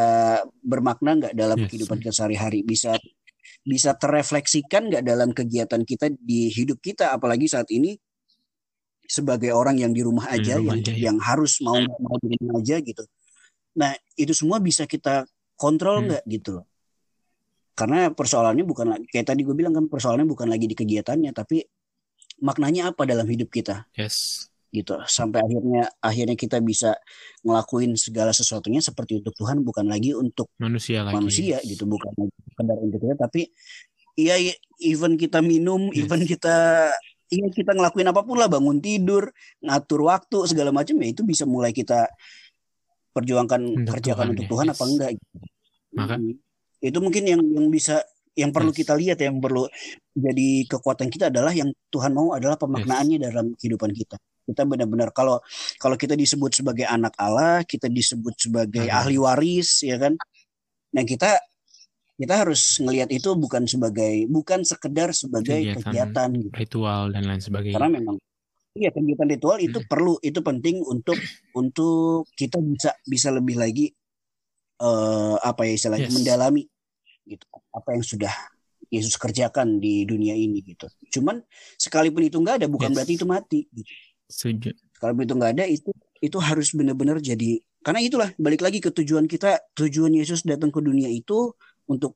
bermakna 0.62 1.18
nggak 1.20 1.36
dalam 1.36 1.60
yes. 1.66 1.68
kehidupan 1.68 1.98
kita 2.00 2.14
sehari-hari 2.16 2.62
bisa 2.64 2.96
bisa 3.64 3.94
terrefleksikan 4.00 4.88
nggak 4.88 5.04
dalam 5.04 5.30
kegiatan 5.36 5.84
kita 5.84 6.10
di 6.16 6.50
hidup 6.50 6.80
kita 6.80 7.14
apalagi 7.14 7.46
saat 7.46 7.68
ini 7.70 7.94
sebagai 9.10 9.50
orang 9.50 9.82
yang 9.82 9.90
di 9.90 10.06
rumah 10.06 10.30
aja 10.30 10.62
rumah 10.62 10.78
yang 10.78 10.86
aja, 10.86 10.94
ya. 10.94 11.02
yang 11.10 11.18
harus 11.18 11.58
mau 11.66 11.82
mau 11.82 12.16
di 12.22 12.38
rumah 12.38 12.62
aja 12.62 12.78
gitu. 12.78 13.02
Nah 13.74 13.98
itu 14.14 14.38
semua 14.38 14.62
bisa 14.62 14.86
kita 14.86 15.26
kontrol 15.58 16.06
hmm. 16.06 16.06
nggak 16.14 16.24
hmm. 16.24 16.34
gitu 16.38 16.50
loh. 16.62 16.66
Karena 17.74 18.14
persoalannya 18.14 18.64
bukan 18.70 19.02
kayak 19.10 19.34
tadi 19.34 19.42
gue 19.42 19.56
bilang 19.58 19.74
kan 19.74 19.90
persoalannya 19.90 20.30
bukan 20.30 20.46
lagi 20.46 20.70
di 20.70 20.78
kegiatannya 20.78 21.34
tapi 21.34 21.66
maknanya 22.46 22.94
apa 22.94 23.10
dalam 23.10 23.26
hidup 23.26 23.50
kita. 23.50 23.90
Yes. 23.98 24.46
Gitu 24.70 24.94
sampai 25.10 25.42
akhirnya 25.42 25.90
akhirnya 25.98 26.38
kita 26.38 26.62
bisa 26.62 26.94
ngelakuin 27.42 27.98
segala 27.98 28.30
sesuatunya 28.30 28.86
seperti 28.86 29.26
untuk 29.26 29.34
Tuhan 29.34 29.66
bukan 29.66 29.90
lagi 29.90 30.14
untuk 30.14 30.54
manusia 30.62 31.02
lagi. 31.02 31.18
Manusia 31.18 31.58
gitu 31.66 31.90
bukan 31.90 32.14
lagi 32.14 32.38
sekedar 32.46 32.78
untuk 32.78 33.00
kita 33.02 33.16
tapi 33.18 33.50
iya 34.20 34.38
even 34.78 35.18
kita 35.18 35.42
minum, 35.42 35.90
yes. 35.90 36.06
even 36.06 36.22
kita 36.30 36.92
Iya 37.30 37.48
kita 37.54 37.78
ngelakuin 37.78 38.10
apa 38.10 38.26
pun 38.26 38.42
lah 38.42 38.50
bangun 38.50 38.82
tidur 38.82 39.30
ngatur 39.62 40.02
waktu 40.10 40.50
segala 40.50 40.74
macam 40.74 40.98
ya 40.98 41.14
itu 41.14 41.22
bisa 41.22 41.46
mulai 41.46 41.70
kita 41.70 42.10
perjuangkan 43.14 43.86
untuk 43.86 43.94
kerjakan 44.02 44.26
Tuhan, 44.26 44.34
untuk 44.34 44.46
ya. 44.46 44.50
Tuhan 44.50 44.68
apa 44.74 44.84
enggak. 44.90 45.10
Maka 45.94 46.16
hmm. 46.18 46.34
itu 46.90 46.98
mungkin 46.98 47.24
yang 47.30 47.42
yang 47.42 47.68
bisa 47.70 48.02
yang 48.38 48.56
perlu 48.56 48.72
yes. 48.72 48.78
kita 48.80 48.94
lihat 48.96 49.20
yang 49.20 49.38
perlu 49.44 49.68
jadi 50.16 50.50
kekuatan 50.70 51.12
kita 51.12 51.28
adalah 51.28 51.52
yang 51.52 51.70
Tuhan 51.92 52.16
mau 52.16 52.32
adalah 52.32 52.56
pemaknaannya 52.56 53.20
yes. 53.20 53.26
dalam 53.28 53.46
kehidupan 53.60 53.92
kita 53.92 54.16
kita 54.50 54.64
benar-benar 54.64 55.12
kalau 55.12 55.44
kalau 55.76 56.00
kita 56.00 56.16
disebut 56.16 56.56
sebagai 56.56 56.88
anak 56.88 57.14
Allah 57.20 57.68
kita 57.68 57.92
disebut 57.92 58.34
sebagai 58.40 58.88
ahli 58.88 59.20
waris 59.20 59.84
ya 59.84 60.00
kan 60.00 60.16
nah 60.96 61.04
kita 61.04 61.36
kita 62.20 62.36
harus 62.44 62.84
ngelihat 62.84 63.08
itu 63.16 63.32
bukan 63.40 63.64
sebagai 63.64 64.28
bukan 64.28 64.68
sekedar 64.68 65.16
sebagai 65.16 65.56
kegiatan, 65.56 65.80
kegiatan 65.88 66.30
gitu. 66.36 66.52
ritual 66.52 67.04
dan 67.16 67.24
lain 67.24 67.40
sebagainya. 67.40 67.80
Karena 67.80 67.92
memang 67.96 68.16
iya 68.76 68.92
kegiatan 68.92 69.28
ritual 69.32 69.58
itu 69.64 69.80
hmm. 69.80 69.88
perlu 69.88 70.20
itu 70.20 70.40
penting 70.44 70.84
untuk 70.84 71.16
untuk 71.56 72.28
kita 72.36 72.60
bisa 72.60 72.92
bisa 73.08 73.32
lebih 73.32 73.56
lagi 73.56 73.88
uh, 74.84 75.40
apa 75.40 75.64
ya 75.64 75.80
istilahnya 75.80 76.12
yes. 76.12 76.16
mendalami 76.20 76.64
gitu 77.24 77.48
apa 77.72 77.90
yang 77.96 78.04
sudah 78.04 78.34
Yesus 78.92 79.16
kerjakan 79.16 79.80
di 79.80 80.04
dunia 80.04 80.36
ini 80.36 80.60
gitu. 80.60 80.92
Cuman 81.14 81.40
sekalipun 81.80 82.28
itu 82.28 82.36
nggak 82.36 82.66
ada 82.66 82.68
bukan 82.68 82.92
yes. 82.92 82.96
berarti 83.00 83.14
itu 83.16 83.26
mati 83.26 83.60
gitu. 83.72 83.92
Setuju. 84.28 84.76
Sekalipun 84.92 85.24
itu 85.24 85.36
nggak 85.40 85.52
ada 85.56 85.66
itu 85.72 85.92
itu 86.20 86.38
harus 86.44 86.76
benar-benar 86.76 87.24
jadi 87.24 87.64
karena 87.80 88.04
itulah 88.04 88.30
balik 88.36 88.60
lagi 88.60 88.84
ke 88.84 88.92
tujuan 88.92 89.24
kita 89.24 89.56
tujuan 89.72 90.12
Yesus 90.12 90.44
datang 90.44 90.68
ke 90.68 90.84
dunia 90.84 91.08
itu 91.08 91.56
untuk 91.90 92.14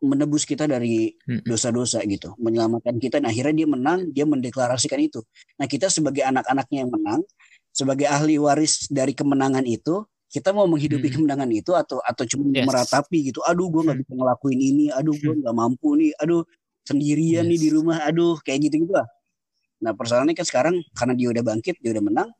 menebus 0.00 0.48
kita 0.48 0.64
dari 0.64 1.12
dosa-dosa 1.44 2.00
gitu, 2.08 2.32
menyelamatkan 2.40 2.96
kita. 2.96 3.20
Nah, 3.20 3.28
akhirnya 3.28 3.64
dia 3.64 3.68
menang, 3.68 4.00
dia 4.16 4.24
mendeklarasikan 4.24 4.96
itu. 4.96 5.20
Nah, 5.60 5.68
kita 5.68 5.92
sebagai 5.92 6.24
anak-anaknya 6.24 6.88
yang 6.88 6.90
menang, 6.90 7.20
sebagai 7.70 8.08
ahli 8.08 8.40
waris 8.40 8.88
dari 8.88 9.12
kemenangan 9.12 9.62
itu, 9.68 10.00
kita 10.30 10.54
mau 10.54 10.64
menghidupi 10.70 11.10
hmm. 11.10 11.16
kemenangan 11.20 11.50
itu 11.50 11.74
atau 11.74 11.98
atau 12.00 12.24
cuma 12.24 12.48
yes. 12.54 12.64
meratapi 12.64 13.34
gitu. 13.34 13.42
Aduh, 13.44 13.66
gue 13.66 13.82
nggak 13.82 13.98
bisa 14.00 14.12
ngelakuin 14.14 14.60
ini. 14.62 14.86
Aduh, 14.94 15.14
gue 15.18 15.34
nggak 15.42 15.54
mampu 15.54 15.98
nih. 15.98 16.14
Aduh, 16.22 16.46
sendirian 16.86 17.44
yes. 17.44 17.50
nih 17.50 17.58
di 17.58 17.68
rumah. 17.74 17.98
Aduh, 18.06 18.38
kayak 18.40 18.70
gitu 18.70 18.86
gitu 18.86 18.94
lah. 18.94 19.10
Nah, 19.82 19.92
persoalannya 19.92 20.38
kan 20.38 20.46
sekarang 20.46 20.74
karena 20.94 21.14
dia 21.18 21.28
udah 21.34 21.42
bangkit, 21.42 21.82
dia 21.82 21.90
udah 21.92 22.04
menang. 22.06 22.30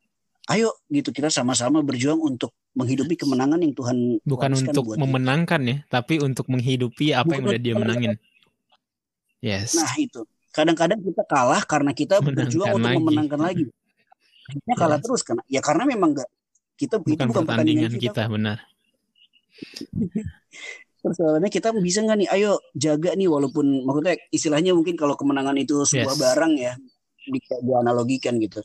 Ayo 0.50 0.74
gitu 0.90 1.14
kita 1.14 1.30
sama-sama 1.30 1.78
berjuang 1.78 2.18
untuk 2.18 2.50
menghidupi 2.74 3.14
kemenangan 3.14 3.62
yang 3.62 3.70
Tuhan 3.70 4.18
bukan 4.26 4.50
untuk 4.58 4.82
buat 4.82 4.98
memenangkan 4.98 5.60
ya, 5.62 5.76
tapi 5.86 6.18
untuk 6.18 6.50
menghidupi 6.50 7.14
apa 7.14 7.22
bukan 7.22 7.38
yang 7.38 7.46
udah 7.46 7.60
dia 7.62 7.74
menangin. 7.78 8.12
Yes. 9.38 9.78
Nah 9.78 9.94
itu 9.94 10.26
kadang-kadang 10.50 10.98
kita 11.06 11.22
kalah 11.30 11.62
karena 11.62 11.94
kita 11.94 12.18
Menangkan 12.18 12.34
berjuang 12.34 12.68
untuk 12.74 12.98
memenangkan 12.98 13.40
lagi. 13.40 13.64
Akhirnya 14.50 14.74
kalah 14.74 14.98
yes. 14.98 15.04
terus 15.06 15.20
karena 15.22 15.42
ya 15.46 15.60
karena 15.62 15.84
memang 15.86 16.18
enggak 16.18 16.30
kita 16.74 16.98
bukan 16.98 17.14
itu 17.14 17.30
bukan 17.30 17.44
pertandingan 17.46 17.92
kita, 17.94 18.04
kita 18.10 18.22
benar. 18.26 18.58
Persoalannya 21.00 21.48
kita 21.48 21.72
bisa 21.78 22.04
nggak 22.04 22.18
nih, 22.26 22.28
ayo 22.28 22.60
jaga 22.76 23.16
nih 23.16 23.30
walaupun 23.30 23.86
maksudnya 23.86 24.18
istilahnya 24.34 24.76
mungkin 24.76 24.98
kalau 24.98 25.14
kemenangan 25.14 25.56
itu 25.56 25.86
sebuah 25.86 26.12
yes. 26.12 26.20
barang 26.20 26.52
ya 26.58 26.74
dianalogikan 27.62 28.36
gitu. 28.42 28.60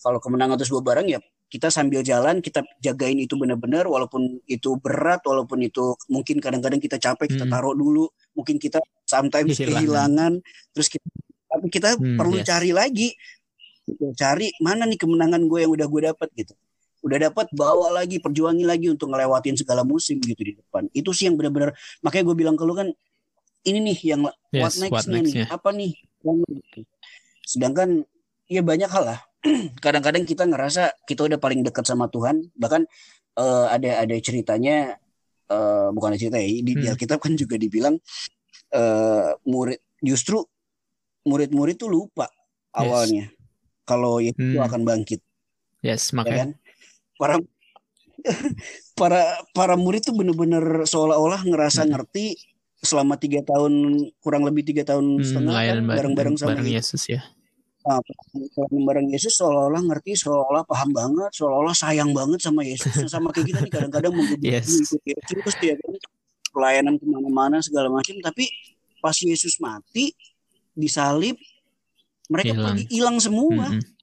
Kalau 0.00 0.18
kemenangan 0.18 0.56
itu 0.56 0.72
sebuah 0.72 0.84
barang 0.94 1.08
ya 1.12 1.20
kita 1.46 1.70
sambil 1.70 2.02
jalan 2.02 2.42
kita 2.42 2.66
jagain 2.82 3.22
itu 3.22 3.38
benar-benar 3.38 3.86
walaupun 3.86 4.42
itu 4.50 4.74
berat 4.82 5.22
walaupun 5.22 5.62
itu 5.62 5.94
mungkin 6.10 6.42
kadang-kadang 6.42 6.82
kita 6.82 6.98
capek 6.98 7.38
kita 7.38 7.46
hmm. 7.46 7.52
taruh 7.54 7.74
dulu. 7.76 8.10
Mungkin 8.34 8.58
kita 8.58 8.82
sometimes 9.06 9.54
kehilangan, 9.54 9.78
kehilangan 9.78 10.32
terus 10.74 10.88
kita 10.90 11.06
tapi 11.46 11.66
kita 11.70 11.88
hmm, 11.94 12.18
perlu 12.18 12.36
yes. 12.42 12.46
cari 12.48 12.70
lagi. 12.74 13.08
Cari 14.18 14.50
mana 14.58 14.82
nih 14.82 14.98
kemenangan 14.98 15.46
gue 15.46 15.62
yang 15.62 15.70
udah 15.70 15.86
gue 15.86 16.00
dapat 16.10 16.28
gitu. 16.34 16.54
Udah 17.06 17.30
dapat 17.30 17.46
bawa 17.54 17.94
lagi 17.94 18.18
perjuangin 18.18 18.66
lagi 18.66 18.90
untuk 18.90 19.14
ngelewatin 19.14 19.54
segala 19.54 19.86
musim 19.86 20.18
gitu 20.18 20.42
di 20.42 20.58
depan. 20.58 20.90
Itu 20.90 21.14
sih 21.14 21.30
yang 21.30 21.38
benar-benar 21.38 21.70
makanya 22.02 22.24
gue 22.26 22.36
bilang 22.36 22.58
ke 22.58 22.66
lu 22.66 22.74
kan 22.74 22.90
ini 23.66 23.78
nih 23.92 23.98
yang 24.14 24.22
yes, 24.54 24.62
what 24.62 24.74
next, 24.78 24.94
what 24.94 25.06
next 25.10 25.34
nih 25.34 25.46
apa 25.50 25.68
nih 25.74 25.92
sedangkan 27.46 28.02
ya 28.50 28.60
banyak 28.66 28.90
hal 28.90 29.14
lah 29.14 29.20
kadang-kadang 29.84 30.26
kita 30.26 30.42
ngerasa 30.42 31.06
kita 31.06 31.30
udah 31.30 31.38
paling 31.38 31.62
dekat 31.62 31.86
sama 31.86 32.10
Tuhan 32.10 32.50
bahkan 32.58 32.82
uh, 33.38 33.70
ada 33.70 34.02
ada 34.02 34.16
ceritanya 34.18 34.98
uh, 35.50 35.94
bukan 35.94 36.14
ada 36.14 36.18
cerita 36.18 36.42
ya 36.42 36.48
di, 36.50 36.72
hmm. 36.74 36.80
di 36.82 36.86
Alkitab 36.90 37.22
kan 37.22 37.38
juga 37.38 37.54
dibilang 37.54 37.94
uh, 38.74 39.30
murid 39.46 39.78
justru 40.02 40.42
murid-murid 41.26 41.78
tuh 41.78 41.90
lupa 41.90 42.26
awalnya 42.74 43.30
yes. 43.30 43.34
kalau 43.86 44.18
itu 44.18 44.58
hmm. 44.58 44.66
akan 44.66 44.82
bangkit 44.82 45.22
yes 45.86 46.10
makanya 46.10 46.34
ya 46.34 46.42
kan? 46.42 46.50
para 47.16 47.34
para 49.00 49.20
para 49.54 49.74
murid 49.78 50.02
tuh 50.02 50.14
bener-bener 50.18 50.82
seolah-olah 50.82 51.46
ngerasa 51.46 51.86
hmm. 51.86 51.90
ngerti 51.94 52.34
selama 52.82 53.18
tiga 53.18 53.42
tahun 53.42 54.06
kurang 54.20 54.46
lebih 54.46 54.62
tiga 54.62 54.86
tahun 54.86 55.18
hmm, 55.18 55.24
setengah 55.24 55.54
kan 55.54 55.78
bareng-bareng 55.86 56.34
sama 56.38 56.58
bareng 56.58 56.70
Yesus 56.70 57.08
ya 57.08 57.24
uh, 57.86 58.02
bareng 58.86 59.08
Yesus 59.14 59.38
seolah-olah 59.38 59.82
ngerti, 59.86 60.18
seolah-olah 60.18 60.66
paham 60.66 60.90
banget, 60.90 61.30
seolah-olah 61.34 61.74
sayang 61.74 62.10
banget 62.10 62.42
sama 62.42 62.66
Yesus. 62.66 62.92
sama 63.12 63.30
kayak 63.30 63.54
kita 63.54 63.58
nih 63.62 63.72
kadang-kadang 63.72 64.12
mengikuti 64.12 64.46
yes. 64.50 64.66
Yesus 65.06 65.54
dia 65.62 65.78
kan 65.78 65.94
pelayanan 66.50 66.98
ke 66.98 67.04
mana-mana 67.06 67.62
segala 67.62 67.88
macam. 67.88 68.18
Tapi 68.18 68.50
pas 68.98 69.14
Yesus 69.14 69.62
mati 69.62 70.10
disalib, 70.74 71.38
mereka 72.26 72.52
hilang. 72.52 72.66
pergi 72.74 72.84
hilang 72.90 73.16
semua. 73.22 73.70
Mm 73.70 73.80
-hmm. 73.80 73.94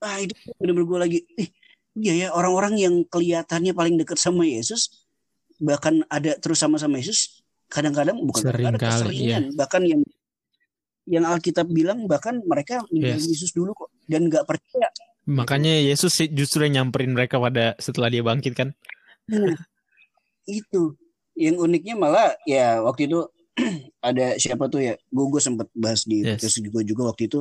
Ah 0.00 0.16
itu 0.16 0.32
benar-benar 0.56 0.86
gue 0.88 0.98
lagi, 0.98 1.18
eh, 1.36 1.48
iya 1.92 2.12
ya 2.16 2.28
orang-orang 2.32 2.80
yang 2.80 2.94
kelihatannya 3.04 3.76
paling 3.76 4.00
dekat 4.00 4.16
sama 4.16 4.48
Yesus, 4.48 5.04
bahkan 5.60 6.00
ada 6.08 6.40
terus 6.40 6.56
sama-sama 6.56 6.96
Yesus, 6.96 7.44
kadang-kadang 7.68 8.16
bukan 8.24 8.48
Sering 8.48 8.64
ada 8.64 8.80
keseringan, 8.80 9.52
iya. 9.52 9.56
bahkan 9.60 9.84
yang 9.84 10.00
yang 11.08 11.24
Alkitab 11.24 11.68
bilang 11.70 12.04
bahkan 12.04 12.40
mereka 12.44 12.84
yes. 12.92 13.24
Yesus 13.24 13.52
dulu 13.56 13.72
kok 13.72 13.90
dan 14.06 14.28
nggak 14.28 14.44
percaya. 14.44 14.88
Makanya 15.30 15.78
Yesus 15.80 16.16
justru 16.32 16.66
yang 16.66 16.90
nyamperin 16.90 17.14
mereka 17.14 17.38
pada 17.38 17.78
setelah 17.78 18.10
dia 18.10 18.24
bangkit 18.24 18.52
kan. 18.56 18.68
Nah, 19.30 19.56
itu 20.48 20.96
yang 21.38 21.56
uniknya 21.56 21.94
malah 21.96 22.34
ya 22.44 22.82
waktu 22.82 23.08
itu 23.08 23.24
ada 24.08 24.36
siapa 24.36 24.68
tuh 24.68 24.84
ya 24.84 24.94
gue 24.96 25.26
gue 25.30 25.42
sempat 25.42 25.68
bahas 25.76 26.04
di 26.04 26.24
yes. 26.24 26.58
juga 26.60 26.80
juga 26.84 27.02
waktu 27.12 27.28
itu 27.30 27.40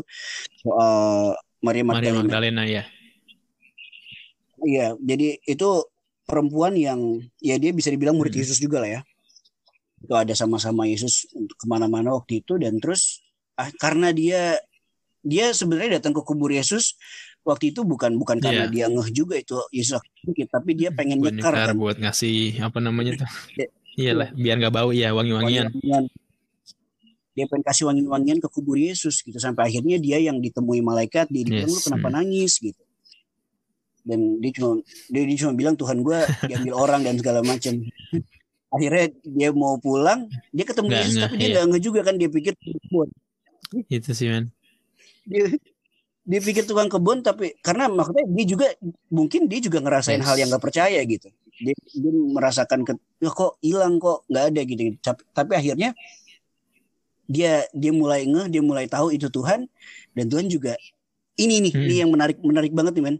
soal 0.63 1.35
Maria 1.59 1.83
Magdalena. 1.83 2.23
Maria 2.23 2.23
Magdalena 2.23 2.63
ya. 2.67 2.83
Iya, 4.59 4.87
jadi 4.99 5.39
itu 5.47 5.69
perempuan 6.27 6.75
yang 6.75 6.99
ya 7.39 7.55
dia 7.55 7.71
bisa 7.71 7.87
dibilang 7.91 8.19
murid 8.19 8.35
hmm. 8.35 8.41
Yesus 8.43 8.59
juga 8.59 8.83
lah 8.83 8.99
ya. 8.99 9.01
Itu 9.99 10.15
ada 10.15 10.31
sama-sama 10.35 10.87
Yesus 10.87 11.27
ke 11.31 11.65
mana-mana 11.67 12.15
waktu 12.15 12.43
itu 12.43 12.59
dan 12.59 12.79
terus 12.79 13.23
karena 13.79 14.15
dia 14.15 14.55
dia 15.19 15.51
sebenarnya 15.51 15.99
datang 15.99 16.15
ke 16.15 16.21
kubur 16.23 16.47
Yesus 16.47 16.95
waktu 17.43 17.75
itu 17.75 17.83
bukan 17.83 18.15
bukan 18.15 18.39
karena 18.39 18.67
yeah. 18.67 18.71
dia 18.71 18.85
ngeh 18.87 19.09
juga 19.11 19.35
itu 19.35 19.59
Yesus 19.71 19.99
tapi 20.47 20.75
dia 20.75 20.91
pengen 20.91 21.19
buat 21.19 21.35
nyekar 21.35 21.53
kan? 21.55 21.75
buat 21.75 21.97
ngasih 21.99 22.63
apa 22.63 22.79
namanya 22.79 23.25
tuh 23.25 23.29
iyalah 23.99 24.31
biar 24.35 24.55
nggak 24.59 24.73
bau 24.75 24.91
ya 24.95 25.11
wangi-wangian 25.11 25.71
dia 27.35 27.45
pengen 27.47 27.63
kasih 27.63 27.87
wangi-wangian 27.87 28.39
ke 28.43 28.47
kubur 28.51 28.75
Yesus 28.75 29.23
gitu 29.23 29.39
sampai 29.39 29.71
akhirnya 29.71 29.95
dia 29.99 30.19
yang 30.19 30.43
ditemui 30.43 30.83
malaikat 30.83 31.31
dia 31.31 31.43
dibilang 31.47 31.71
yes. 31.71 31.75
lu 31.75 31.81
kenapa 31.83 32.07
hmm. 32.11 32.15
nangis 32.19 32.53
gitu 32.59 32.83
dan 34.03 34.19
dia 34.39 34.51
cuma 34.55 34.71
dia, 35.11 35.23
dia 35.27 35.37
cuma 35.43 35.53
bilang 35.55 35.75
Tuhan 35.75 36.03
gue 36.03 36.19
diambil 36.47 36.73
orang 36.75 37.01
dan 37.03 37.15
segala 37.19 37.39
macam 37.43 37.79
akhirnya 38.69 39.05
dia 39.23 39.49
mau 39.51 39.79
pulang 39.81 40.27
dia 40.51 40.65
ketemu 40.67 40.87
gak, 40.91 40.99
Yesus 40.99 41.15
tapi 41.19 41.35
dia 41.39 41.47
iya. 41.47 41.53
nggak 41.59 41.65
ngeh 41.73 41.81
juga 41.83 41.99
kan 42.05 42.15
dia 42.15 42.29
pikir 42.29 42.53
itu 43.89 44.11
sih 44.15 44.27
men 44.29 44.49
dia, 45.25 45.45
dia 46.25 46.39
pikir 46.41 46.65
tukang 46.65 46.89
kebun 46.89 47.21
tapi 47.25 47.57
karena 47.61 47.89
maksudnya 47.89 48.25
dia 48.29 48.45
juga 48.45 48.67
mungkin 49.09 49.49
dia 49.49 49.59
juga 49.61 49.81
ngerasain 49.81 50.21
yes. 50.21 50.27
hal 50.27 50.35
yang 50.37 50.49
gak 50.49 50.63
percaya 50.63 50.99
gitu 51.05 51.29
dia, 51.59 51.75
dia 51.75 52.11
merasakan 52.11 52.87
ke 52.87 52.93
ya 53.19 53.29
kok 53.29 53.59
hilang 53.59 53.99
kok 53.99 54.23
nggak 54.31 54.45
ada 54.55 54.61
gitu, 54.63 54.81
gitu 54.89 54.97
tapi, 55.03 55.21
tapi 55.35 55.51
akhirnya 55.59 55.89
dia 57.29 57.67
dia 57.75 57.91
mulai 57.93 58.25
ngeh 58.25 58.47
dia 58.49 58.61
mulai 58.63 58.89
tahu 58.89 59.13
itu 59.13 59.29
Tuhan 59.29 59.69
dan 60.17 60.25
Tuhan 60.31 60.49
juga 60.49 60.73
ini 61.37 61.61
nih 61.69 61.73
hmm. 61.75 61.85
ini 61.85 61.95
yang 62.01 62.09
menarik 62.09 62.37
menarik 62.41 62.73
banget 62.73 62.97
nih 62.97 63.05
men 63.05 63.17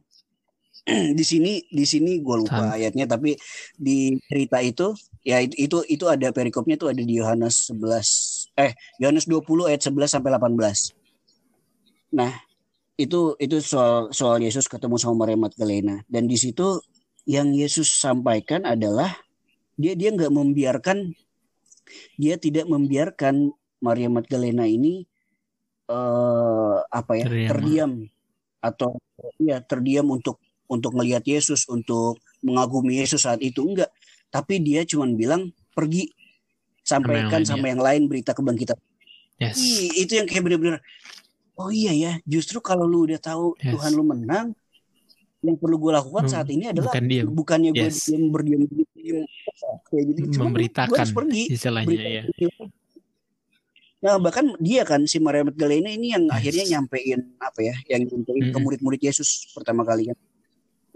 di 1.18 1.24
sini 1.26 1.62
di 1.70 1.86
sini 1.86 2.18
gue 2.24 2.36
lupa 2.42 2.74
Sam. 2.74 2.76
ayatnya 2.80 3.06
tapi 3.06 3.38
di 3.78 4.18
cerita 4.26 4.58
itu 4.64 4.98
ya 5.22 5.44
itu 5.44 5.56
itu, 5.60 5.78
itu 5.86 6.06
ada 6.10 6.34
perikopnya 6.34 6.80
tuh 6.80 6.90
ada 6.90 7.02
di 7.04 7.14
Yohanes 7.20 7.70
11 7.70 8.29
eh 8.60 8.76
Yohanes 9.00 9.26
20 9.26 9.72
ayat 9.72 9.82
11 9.88 10.20
sampai 10.20 10.36
18. 10.36 10.92
Nah, 12.12 12.34
itu 13.00 13.40
itu 13.40 13.58
soal 13.64 14.12
soal 14.12 14.44
Yesus 14.44 14.68
ketemu 14.68 15.00
sama 15.00 15.24
Maria 15.24 15.40
Magdalena 15.40 16.04
dan 16.12 16.28
di 16.28 16.36
situ 16.36 16.84
yang 17.24 17.56
Yesus 17.56 17.88
sampaikan 17.88 18.68
adalah 18.68 19.16
dia 19.80 19.96
dia 19.96 20.12
nggak 20.12 20.34
membiarkan 20.34 21.16
dia 22.20 22.36
tidak 22.36 22.68
membiarkan 22.68 23.56
Maria 23.80 24.12
Magdalena 24.12 24.68
ini 24.68 25.08
uh, 25.88 26.84
apa 26.92 27.16
ya 27.16 27.26
terdiam. 27.32 27.50
terdiam. 27.50 27.92
Atau 28.60 29.00
ya 29.40 29.64
terdiam 29.64 30.12
untuk 30.12 30.36
untuk 30.68 30.92
melihat 30.92 31.24
Yesus 31.24 31.64
untuk 31.72 32.20
mengagumi 32.44 33.00
Yesus 33.00 33.24
saat 33.24 33.40
itu. 33.40 33.64
Enggak 33.64 33.88
tapi 34.30 34.62
dia 34.62 34.86
cuma 34.86 35.10
bilang 35.10 35.50
pergi 35.74 36.14
sampaikan 36.90 37.46
sama, 37.46 37.46
yang, 37.46 37.46
sama 37.46 37.66
yang 37.70 37.82
lain 37.86 38.02
berita 38.10 38.34
kebangkitan. 38.34 38.78
Yes. 39.38 39.56
Ih, 39.62 40.04
itu 40.04 40.18
yang 40.18 40.26
kayak 40.26 40.42
bener-bener 40.42 40.82
oh 41.60 41.70
iya 41.70 41.92
ya, 41.92 42.14
justru 42.24 42.64
kalau 42.64 42.88
lu 42.88 43.04
udah 43.04 43.20
tahu 43.20 43.54
yes. 43.60 43.76
Tuhan 43.76 43.92
lu 43.92 44.04
menang, 44.08 44.56
yang 45.44 45.56
perlu 45.60 45.76
gue 45.80 45.92
lakukan 45.92 46.28
hmm, 46.28 46.32
saat 46.32 46.48
ini 46.52 46.72
adalah 46.72 46.92
bukan 46.92 47.06
diam. 47.08 47.28
bukannya 47.32 47.72
gue 47.76 47.88
yes. 47.92 48.08
diam 48.08 48.24
berdiam 48.32 48.64
diam 48.96 49.24
kayak 49.92 50.04
gitu, 50.16 50.20
Cuma 50.40 50.52
memberitakan 50.52 51.06
pergi, 51.12 51.44
istilahnya 51.52 52.00
ya. 52.00 52.24
Nah 54.00 54.16
bahkan 54.16 54.56
dia 54.64 54.88
kan 54.88 55.04
si 55.04 55.20
Maria 55.20 55.44
Magdalena 55.44 55.92
ini 55.92 56.16
yang 56.16 56.24
yes. 56.28 56.36
akhirnya 56.36 56.64
nyampein 56.76 57.20
apa 57.44 57.60
ya, 57.60 57.76
yang 57.92 58.08
nyampein 58.08 58.44
hmm. 58.48 58.54
ke 58.56 58.60
murid-murid 58.60 59.02
Yesus 59.04 59.52
pertama 59.52 59.84
kali 59.84 60.12
kan. 60.12 60.18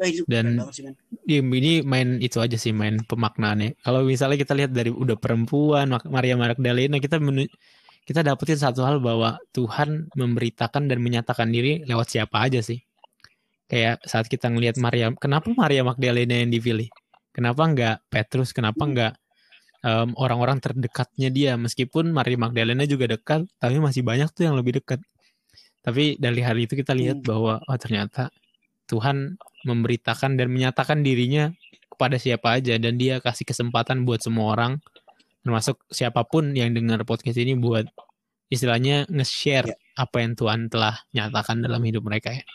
Nah, 0.03 0.25
dan 0.27 0.45
sih, 0.75 1.39
ini 1.39 1.79
main 1.81 2.19
itu 2.19 2.43
aja 2.43 2.59
sih 2.59 2.75
main 2.75 2.99
pemaknaannya. 3.07 3.79
Kalau 3.79 4.03
misalnya 4.03 4.35
kita 4.35 4.53
lihat 4.53 4.71
dari 4.75 4.91
udah 4.91 5.15
perempuan 5.15 5.95
Maria 6.11 6.35
Magdalena 6.35 6.99
kita 6.99 7.23
menu, 7.23 7.47
kita 8.03 8.19
dapetin 8.19 8.59
satu 8.59 8.83
hal 8.83 8.99
bahwa 8.99 9.39
Tuhan 9.55 10.11
memberitakan 10.11 10.91
dan 10.91 10.99
menyatakan 10.99 11.47
diri 11.49 11.81
lewat 11.87 12.11
siapa 12.11 12.43
aja 12.43 12.59
sih. 12.59 12.83
Kayak 13.71 14.03
saat 14.03 14.27
kita 14.27 14.51
ngelihat 14.51 14.75
Maria, 14.77 15.09
kenapa 15.15 15.49
Maria 15.55 15.87
Magdalena 15.87 16.43
yang 16.43 16.51
dipilih? 16.51 16.91
Kenapa 17.31 17.63
enggak 17.65 17.95
Petrus? 18.11 18.51
Kenapa 18.51 18.83
enggak 18.85 19.13
um, 19.83 20.15
orang-orang 20.17 20.57
terdekatnya 20.63 21.29
dia 21.29 21.53
meskipun 21.59 22.09
Maria 22.09 22.39
Magdalena 22.39 22.87
juga 22.87 23.11
dekat 23.11 23.45
tapi 23.59 23.77
masih 23.77 24.01
banyak 24.01 24.31
tuh 24.31 24.49
yang 24.49 24.55
lebih 24.57 24.79
dekat 24.79 25.03
tapi 25.83 26.15
dari 26.15 26.39
hari 26.39 26.65
itu 26.65 26.79
kita 26.79 26.95
lihat 26.95 27.21
hmm. 27.21 27.27
bahwa 27.27 27.59
oh 27.59 27.77
ternyata 27.77 28.31
Tuhan 28.87 29.35
memberitakan 29.63 30.35
dan 30.35 30.47
menyatakan 30.51 31.01
dirinya 31.01 31.51
kepada 31.89 32.19
siapa 32.19 32.59
aja 32.59 32.75
dan 32.77 32.99
dia 32.99 33.23
kasih 33.23 33.47
kesempatan 33.47 34.03
buat 34.03 34.19
semua 34.19 34.53
orang 34.55 34.73
termasuk 35.43 35.83
siapa 35.91 36.23
pun 36.23 36.55
yang 36.55 36.71
dengar 36.71 37.03
podcast 37.03 37.35
ini 37.35 37.53
buat 37.59 37.85
istilahnya 38.47 39.09
nge-share 39.11 39.73
ya. 39.73 39.75
apa 39.99 40.23
yang 40.23 40.33
Tuhan 40.39 40.71
telah 40.71 40.95
nyatakan 41.11 41.59
dalam 41.59 41.83
hidup 41.83 42.05
mereka 42.05 42.31
ya. 42.31 42.45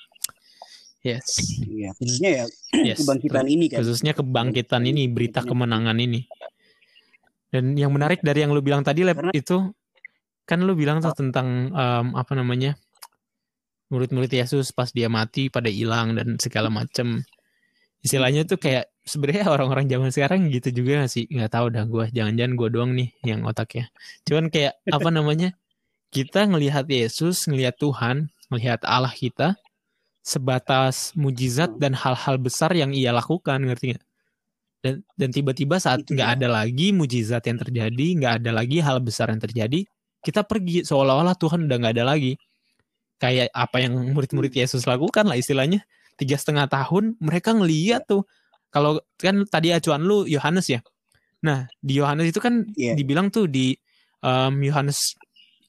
Yes. 1.02 1.38
Iya, 1.62 1.94
khususnya 1.94 2.30
ya 2.30 2.44
yes. 2.74 2.98
kebangkitan 3.02 3.46
ini 3.46 3.66
kan. 3.70 3.78
Khususnya 3.82 4.12
kebangkitan 4.18 4.82
ini, 4.82 5.06
berita 5.06 5.46
kemenangan 5.46 5.94
ini. 5.98 6.26
Dan 7.48 7.78
yang 7.78 7.94
menarik 7.94 8.20
dari 8.20 8.44
yang 8.44 8.52
lu 8.52 8.60
bilang 8.60 8.82
tadi, 8.82 9.06
Lep, 9.06 9.16
Karena... 9.16 9.32
itu 9.32 9.72
kan 10.48 10.58
lu 10.64 10.74
bilang 10.74 10.98
tuh 10.98 11.12
tentang 11.12 11.70
um, 11.70 12.06
apa 12.16 12.32
namanya 12.34 12.74
murid-murid 13.88 14.32
Yesus 14.32 14.72
pas 14.72 14.92
dia 14.92 15.08
mati 15.08 15.48
pada 15.48 15.68
hilang 15.72 16.16
dan 16.16 16.36
segala 16.40 16.68
macam 16.68 17.24
istilahnya 18.04 18.46
tuh 18.46 18.60
kayak 18.60 18.88
sebenarnya 19.02 19.50
orang-orang 19.50 19.88
zaman 19.88 20.10
sekarang 20.14 20.40
gitu 20.52 20.70
juga 20.82 21.04
gak 21.04 21.12
sih? 21.12 21.24
Nggak 21.26 21.50
tahu 21.50 21.66
dah 21.72 21.84
gue 21.88 22.04
jangan-jangan 22.12 22.52
gue 22.54 22.68
doang 22.70 22.92
nih 22.94 23.08
yang 23.24 23.42
otaknya. 23.48 23.90
Cuman 24.28 24.52
kayak 24.52 24.78
apa 24.86 25.08
namanya? 25.08 25.50
Kita 26.08 26.48
ngelihat 26.48 26.88
Yesus 26.88 27.44
ngelihat 27.50 27.76
Tuhan 27.76 28.32
ngelihat 28.48 28.80
Allah 28.88 29.12
kita 29.12 29.60
sebatas 30.24 31.12
mujizat 31.16 31.76
dan 31.76 31.92
hal-hal 31.92 32.40
besar 32.40 32.72
yang 32.72 32.96
ia 32.96 33.12
lakukan 33.12 33.60
ngerti 33.64 33.96
gak? 33.96 34.04
dan 34.78 35.02
dan 35.18 35.30
tiba-tiba 35.34 35.82
saat 35.82 36.06
nggak 36.06 36.38
ada 36.38 36.48
lagi 36.62 36.94
mujizat 36.94 37.42
yang 37.50 37.58
terjadi 37.58 38.06
nggak 38.22 38.34
ada 38.42 38.50
lagi 38.54 38.78
hal 38.78 39.02
besar 39.02 39.34
yang 39.34 39.42
terjadi 39.42 39.82
kita 40.22 40.46
pergi 40.46 40.86
seolah-olah 40.86 41.34
Tuhan 41.34 41.66
udah 41.66 41.76
nggak 41.82 41.94
ada 41.98 42.06
lagi 42.06 42.38
kayak 43.18 43.50
apa 43.50 43.82
yang 43.82 43.98
murid-murid 44.14 44.54
Yesus 44.54 44.86
lakukan 44.86 45.26
lah 45.26 45.36
istilahnya. 45.36 45.82
Tiga 46.18 46.38
setengah 46.38 46.66
tahun 46.70 47.18
mereka 47.18 47.54
ngeliat 47.54 48.06
tuh. 48.06 48.26
Kalau 48.70 49.02
kan 49.18 49.46
tadi 49.46 49.74
acuan 49.74 50.02
lu 50.06 50.24
Yohanes 50.26 50.66
ya? 50.70 50.80
Nah 51.42 51.66
di 51.78 51.98
Yohanes 51.98 52.30
itu 52.30 52.38
kan 52.42 52.66
yeah. 52.74 52.94
dibilang 52.94 53.30
tuh 53.30 53.46
di 53.46 53.74
um, 54.22 54.58
Yohanes 54.62 55.18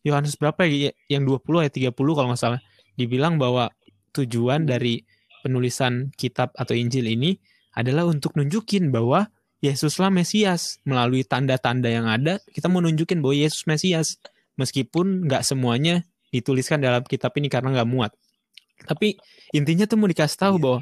Yohanes 0.05 0.37
berapa 0.37 0.65
ya? 0.65 0.93
Yang 1.09 1.41
20 1.45 1.65
ya 1.65 1.91
30 1.91 1.93
kalau 1.93 2.27
nggak 2.33 2.41
salah. 2.41 2.61
Dibilang 2.95 3.37
bahwa 3.41 3.69
tujuan 4.13 4.65
dari 4.65 5.01
penulisan 5.41 6.09
kitab 6.17 6.51
atau 6.57 6.73
Injil 6.73 7.07
ini 7.07 7.37
adalah 7.77 8.09
untuk 8.09 8.35
nunjukin 8.37 8.89
bahwa 8.89 9.29
Yesuslah 9.61 10.09
Mesias. 10.09 10.81
Melalui 10.85 11.25
tanda-tanda 11.25 11.89
yang 11.89 12.09
ada 12.09 12.41
kita 12.53 12.69
mau 12.69 12.81
nunjukin 12.81 13.21
bahwa 13.21 13.35
Yesus 13.37 13.65
Mesias. 13.65 14.17
Meskipun 14.59 15.23
nggak 15.29 15.47
semuanya 15.47 16.03
dituliskan 16.29 16.81
dalam 16.81 17.01
kitab 17.05 17.33
ini 17.37 17.49
karena 17.49 17.73
nggak 17.73 17.89
muat. 17.89 18.11
Tapi 18.85 19.19
intinya 19.51 19.85
tuh 19.89 19.97
mau 19.99 20.07
dikasih 20.07 20.39
tahu 20.39 20.55
yeah. 20.55 20.63
bahwa 20.63 20.79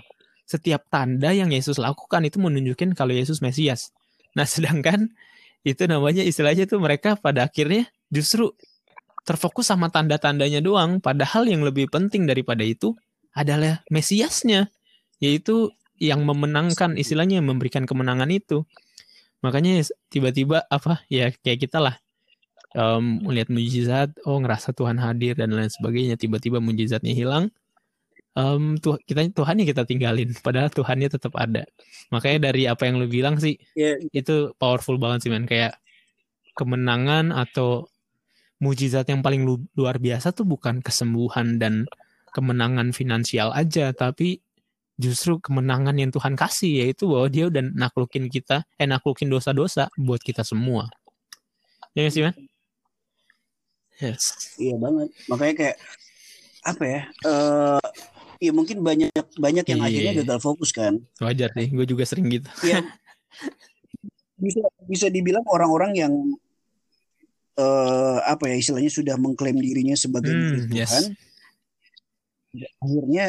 setiap 0.47 0.81
tanda 0.87 1.29
yang 1.35 1.51
Yesus 1.51 1.75
lakukan 1.75 2.23
itu 2.23 2.39
menunjukkan 2.39 2.95
kalau 2.95 3.11
Yesus 3.11 3.43
Mesias. 3.43 3.91
Nah, 4.37 4.47
sedangkan 4.53 5.11
itu 5.67 5.83
namanya 5.89 6.23
istilahnya 6.23 6.69
tuh 6.69 6.79
mereka 6.79 7.19
pada 7.19 7.49
akhirnya 7.49 7.89
justru 8.07 8.55
terfokus 9.27 9.67
sama 9.67 9.91
tanda-tandanya 9.91 10.63
doang, 10.63 11.03
padahal 11.03 11.43
yang 11.43 11.59
lebih 11.67 11.91
penting 11.91 12.23
daripada 12.23 12.63
itu 12.63 12.95
adalah 13.35 13.83
Mesiasnya, 13.91 14.71
yaitu 15.19 15.75
yang 15.99 16.23
memenangkan 16.23 16.95
istilahnya 16.95 17.43
yang 17.43 17.47
memberikan 17.51 17.83
kemenangan 17.83 18.31
itu. 18.31 18.63
Makanya 19.43 19.83
tiba-tiba 20.07 20.63
apa 20.71 21.03
ya 21.11 21.29
kayak 21.43 21.67
kita 21.67 21.83
lah 21.83 21.99
um, 22.75 23.23
melihat 23.23 23.47
mujizat, 23.53 24.09
oh 24.27 24.41
ngerasa 24.41 24.73
Tuhan 24.75 24.99
hadir 24.99 25.37
dan 25.37 25.53
lain 25.53 25.71
sebagainya, 25.71 26.19
tiba-tiba 26.19 26.59
mujizatnya 26.59 27.13
hilang, 27.15 27.53
um, 28.35 28.75
tuh 28.77 28.99
kita 29.05 29.29
Tuhan 29.31 29.61
yang 29.61 29.69
kita 29.69 29.83
tinggalin, 29.87 30.33
padahal 30.45 30.73
Tuhannya 30.73 31.07
tetap 31.07 31.33
ada. 31.37 31.63
Makanya 32.11 32.51
dari 32.51 32.67
apa 32.67 32.89
yang 32.89 32.99
lu 32.99 33.07
bilang 33.07 33.39
sih, 33.39 33.55
yeah. 33.73 33.95
itu 34.11 34.51
powerful 34.59 34.99
banget 34.99 35.27
sih 35.27 35.31
man, 35.31 35.47
kayak 35.47 35.79
kemenangan 36.57 37.31
atau 37.31 37.87
mujizat 38.57 39.05
yang 39.07 39.21
paling 39.21 39.45
lu, 39.45 39.61
luar 39.77 40.01
biasa 40.01 40.33
tuh 40.33 40.45
bukan 40.49 40.81
kesembuhan 40.81 41.61
dan 41.61 41.85
kemenangan 42.33 42.93
finansial 42.93 43.53
aja, 43.53 43.93
tapi 43.93 44.41
justru 44.97 45.37
kemenangan 45.37 45.93
yang 45.93 46.09
Tuhan 46.09 46.33
kasih 46.33 46.85
yaitu 46.85 47.05
bahwa 47.05 47.29
dia 47.29 47.45
udah 47.49 47.61
naklukin 47.73 48.29
kita, 48.33 48.65
eh 48.81 48.89
naklukin 48.89 49.29
dosa-dosa 49.29 49.93
buat 49.93 50.21
kita 50.21 50.41
semua. 50.41 50.89
Ya 51.93 52.09
sih, 52.09 52.25
Man? 52.25 52.33
Yes. 53.97 54.53
Iya 54.61 54.77
banget. 54.77 55.09
Makanya 55.29 55.53
kayak 55.57 55.77
apa 56.67 56.83
ya? 56.85 57.01
Uh, 57.25 57.87
ya 58.37 58.51
mungkin 58.53 58.85
banyak 58.85 59.09
banyak 59.37 59.65
yang 59.65 59.81
iya. 59.81 59.87
akhirnya 59.89 60.13
gagal 60.21 60.39
fokus 60.41 60.69
kan. 60.69 61.01
Wajar 61.17 61.49
sih, 61.57 61.67
gue 61.73 61.85
juga 61.85 62.03
sering 62.05 62.29
gitu. 62.29 62.49
Iya. 62.61 62.85
bisa 64.43 64.61
bisa 64.85 65.07
dibilang 65.09 65.41
orang-orang 65.49 65.97
yang 65.97 66.13
uh, 67.57 68.21
apa 68.21 68.53
ya 68.53 68.55
istilahnya 68.61 68.93
sudah 68.93 69.15
mengklaim 69.17 69.57
dirinya 69.57 69.97
sebagai 69.97 70.29
hmm, 70.29 70.69
Tuhan. 70.69 70.77
Yes. 70.77 70.93
Akhirnya 72.81 73.25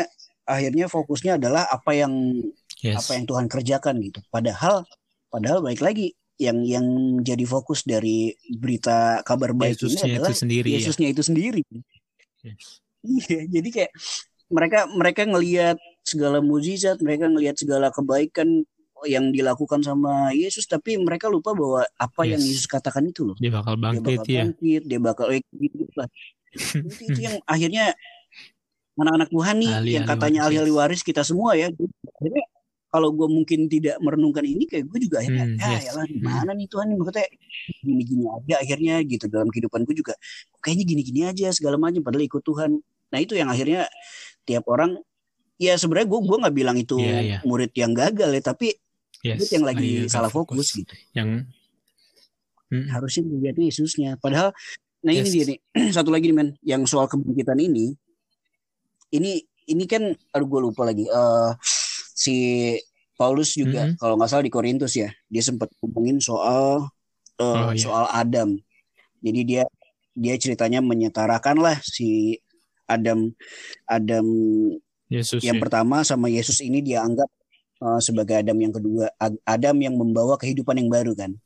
akhirnya 0.48 0.86
fokusnya 0.88 1.40
adalah 1.40 1.64
apa 1.68 1.96
yang 1.96 2.12
yes. 2.84 3.04
apa 3.04 3.10
yang 3.16 3.24
Tuhan 3.24 3.46
kerjakan 3.48 3.96
gitu. 4.04 4.20
Padahal 4.28 4.84
padahal 5.32 5.64
baik 5.64 5.80
lagi 5.80 6.17
yang 6.38 6.62
yang 6.62 6.86
jadi 7.20 7.44
fokus 7.44 7.82
dari 7.82 8.30
berita 8.46 9.26
kabar 9.26 9.50
baik 9.50 9.74
Yesusnya 9.74 10.06
ini 10.06 10.14
adalah 10.16 10.30
itu 10.30 10.34
sendiri, 10.38 10.68
ya. 10.70 10.76
Yesusnya 10.78 11.06
ya? 11.10 11.12
itu 11.12 11.22
sendiri. 11.26 11.62
Yes. 12.46 12.64
Iya, 13.02 13.40
jadi 13.58 13.68
kayak 13.74 13.92
mereka 14.48 14.78
mereka 14.90 15.22
ngelihat 15.26 15.76
segala 16.06 16.38
mujizat, 16.38 17.02
mereka 17.02 17.26
ngelihat 17.26 17.58
segala 17.58 17.90
kebaikan 17.90 18.64
yang 19.06 19.30
dilakukan 19.30 19.82
sama 19.82 20.34
Yesus, 20.34 20.66
tapi 20.66 20.98
mereka 20.98 21.30
lupa 21.30 21.54
bahwa 21.54 21.86
apa 21.98 22.22
yes. 22.26 22.30
yang 22.34 22.42
Yesus 22.42 22.66
katakan 22.66 23.06
itu 23.06 23.22
loh. 23.26 23.36
Dia 23.38 23.54
bakal 23.54 23.78
bangkit, 23.78 24.02
dia 24.02 24.18
bakal, 24.18 24.26
ya. 24.26 24.42
bangkit, 24.42 24.82
dia 24.86 25.00
bakal 25.02 25.26
eh, 25.34 25.42
gitu 25.54 25.94
lah. 25.94 26.08
itu, 26.58 27.02
itu 27.06 27.20
yang 27.22 27.36
akhirnya 27.46 27.84
anak-anak 28.98 29.28
Tuhan 29.30 29.56
nih 29.62 29.72
ahli, 29.74 29.90
yang 29.94 30.06
katanya 30.06 30.40
ahli-ahli 30.46 30.72
waris 30.74 31.02
kita 31.06 31.22
semua 31.22 31.54
ya. 31.54 31.70
Akhirnya 31.70 32.44
kalau 32.88 33.12
gue 33.12 33.28
mungkin 33.28 33.68
tidak 33.68 34.00
merenungkan 34.00 34.44
ini 34.48 34.64
kayak 34.64 34.88
gue 34.88 34.98
juga 35.04 35.20
akhirnya 35.20 35.44
hmm, 35.44 35.60
ya 35.60 35.68
yes. 35.76 35.92
ya 35.92 36.02
gimana 36.08 36.50
hmm. 36.52 36.58
nih 36.58 36.66
Tuhan 36.72 36.86
maksudnya 36.96 37.28
gini-gini 37.84 38.24
aja 38.32 38.54
akhirnya 38.64 38.94
gitu 39.04 39.24
dalam 39.28 39.48
kehidupan 39.52 39.84
gue 39.84 39.94
juga 39.96 40.14
kayaknya 40.64 40.84
gini-gini 40.88 41.20
aja 41.28 41.52
segala 41.52 41.76
macam 41.76 42.00
padahal 42.00 42.24
ikut 42.24 42.40
Tuhan 42.40 42.80
nah 43.08 43.18
itu 43.20 43.36
yang 43.36 43.52
akhirnya 43.52 43.84
tiap 44.48 44.64
orang 44.72 44.96
ya 45.60 45.76
sebenarnya 45.76 46.08
gue 46.08 46.20
gue 46.24 46.38
nggak 46.40 46.56
bilang 46.56 46.76
itu 46.80 46.96
yeah, 46.96 47.36
yeah. 47.36 47.40
murid 47.44 47.72
yang 47.76 47.92
gagal 47.92 48.30
ya 48.32 48.42
tapi 48.42 48.72
yes. 49.20 49.36
murid 49.36 49.50
yang 49.52 49.64
lagi 49.68 49.90
Ayo, 50.06 50.08
salah 50.08 50.32
fokus, 50.32 50.56
fokus 50.56 50.68
gitu 50.80 50.94
yang 51.12 51.44
hmm. 52.72 52.88
harusnya 52.88 53.28
melihatnya 53.28 53.68
Yesusnya 53.68 54.10
padahal 54.16 54.56
nah 55.04 55.12
yes. 55.12 55.28
ini 55.28 55.28
dia 55.28 55.44
nih 55.44 55.58
satu 55.96 56.08
lagi 56.08 56.32
nih 56.32 56.36
men 56.36 56.48
yang 56.64 56.88
soal 56.88 57.04
kebangkitan 57.04 57.60
ini 57.60 57.92
ini 59.12 59.44
ini 59.68 59.84
kan 59.84 60.16
aduh 60.32 60.48
gue 60.48 60.60
lupa 60.72 60.88
lagi 60.88 61.04
uh, 61.04 61.52
si 62.18 62.36
Paulus 63.14 63.54
juga 63.54 63.86
mm 63.86 63.88
-hmm. 63.94 63.98
kalau 64.02 64.18
nggak 64.18 64.30
salah 64.30 64.44
di 64.46 64.50
Korintus 64.50 64.98
ya 64.98 65.14
dia 65.30 65.42
sempat 65.42 65.70
ngomongin 65.78 66.18
soal 66.18 66.90
uh, 67.38 67.46
oh, 67.46 67.70
iya. 67.70 67.78
soal 67.78 68.10
Adam 68.10 68.58
jadi 69.22 69.40
dia 69.46 69.62
dia 70.18 70.34
ceritanya 70.34 70.82
menyetarakan 70.82 71.62
lah 71.62 71.78
si 71.86 72.38
Adam 72.90 73.30
Adam 73.86 74.26
Yesus 75.06 75.46
yang 75.46 75.58
ya. 75.58 75.62
pertama 75.62 76.02
sama 76.02 76.26
Yesus 76.26 76.58
ini 76.58 76.82
dia 76.82 77.06
anggap 77.06 77.30
uh, 77.78 78.02
sebagai 78.02 78.34
Adam 78.34 78.58
yang 78.58 78.74
kedua 78.74 79.14
Adam 79.46 79.76
yang 79.78 79.94
membawa 79.94 80.34
kehidupan 80.34 80.82
yang 80.82 80.90
baru 80.90 81.14
kan 81.14 81.38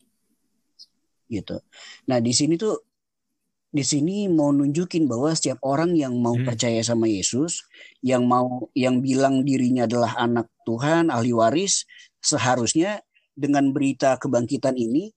gitu 1.28 1.60
nah 2.08 2.16
di 2.16 2.32
sini 2.32 2.56
tuh 2.56 2.80
di 3.72 3.80
sini 3.80 4.28
mau 4.28 4.52
nunjukin 4.52 5.08
bahwa 5.08 5.32
setiap 5.32 5.56
orang 5.64 5.96
yang 5.96 6.12
mau 6.20 6.36
hmm. 6.36 6.44
percaya 6.44 6.84
sama 6.84 7.08
Yesus, 7.08 7.64
yang 8.04 8.28
mau 8.28 8.68
yang 8.76 9.00
bilang 9.00 9.48
dirinya 9.48 9.88
adalah 9.88 10.12
anak 10.20 10.51
Tuhan, 10.62 11.10
ahli 11.12 11.34
waris, 11.34 11.84
seharusnya 12.22 13.02
dengan 13.32 13.72
berita 13.72 14.20
kebangkitan 14.20 14.76
ini 14.76 15.10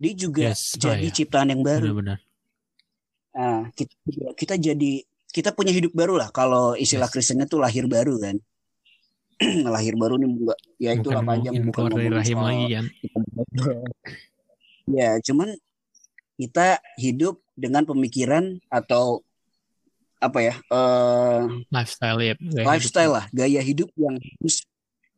dia 0.00 0.12
juga 0.16 0.50
yes. 0.50 0.80
Oh, 0.80 0.88
jadi 0.88 1.06
oh, 1.06 1.12
ciptaan 1.12 1.48
yang 1.52 1.60
baru. 1.60 1.92
Benar-benar. 1.92 2.18
Nah, 3.30 3.60
kita, 3.76 3.94
kita 4.34 4.54
jadi 4.56 4.92
kita 5.30 5.54
punya 5.54 5.70
hidup 5.70 5.94
baru 5.94 6.18
lah 6.18 6.32
kalau 6.32 6.72
istilah 6.74 7.06
yes. 7.06 7.14
Kristennya 7.14 7.46
tuh 7.46 7.60
lahir 7.60 7.84
baru 7.84 8.16
kan. 8.16 8.36
lahir 9.74 9.96
baru 9.96 10.20
nih 10.20 10.28
enggak 10.28 10.58
ya 10.76 10.90
itu 10.92 11.08
lah 11.08 11.24
panjang 11.24 11.64
bukan 11.64 11.88
dari 11.96 12.12
rahim 12.12 12.38
lagi 12.44 12.66
kan. 12.76 12.84
ya, 14.84 15.10
cuman 15.24 15.48
kita 16.36 16.80
hidup 17.00 17.40
dengan 17.56 17.88
pemikiran 17.88 18.60
atau 18.68 19.24
apa 20.20 20.38
ya 20.44 20.54
uh, 20.68 21.48
lifestyle 21.72 22.20
ya 22.20 22.36
lifestyle 22.64 23.08
hidup. 23.08 23.16
lah 23.16 23.24
gaya 23.32 23.60
hidup 23.64 23.88
yang 23.96 24.20
harus 24.20 24.68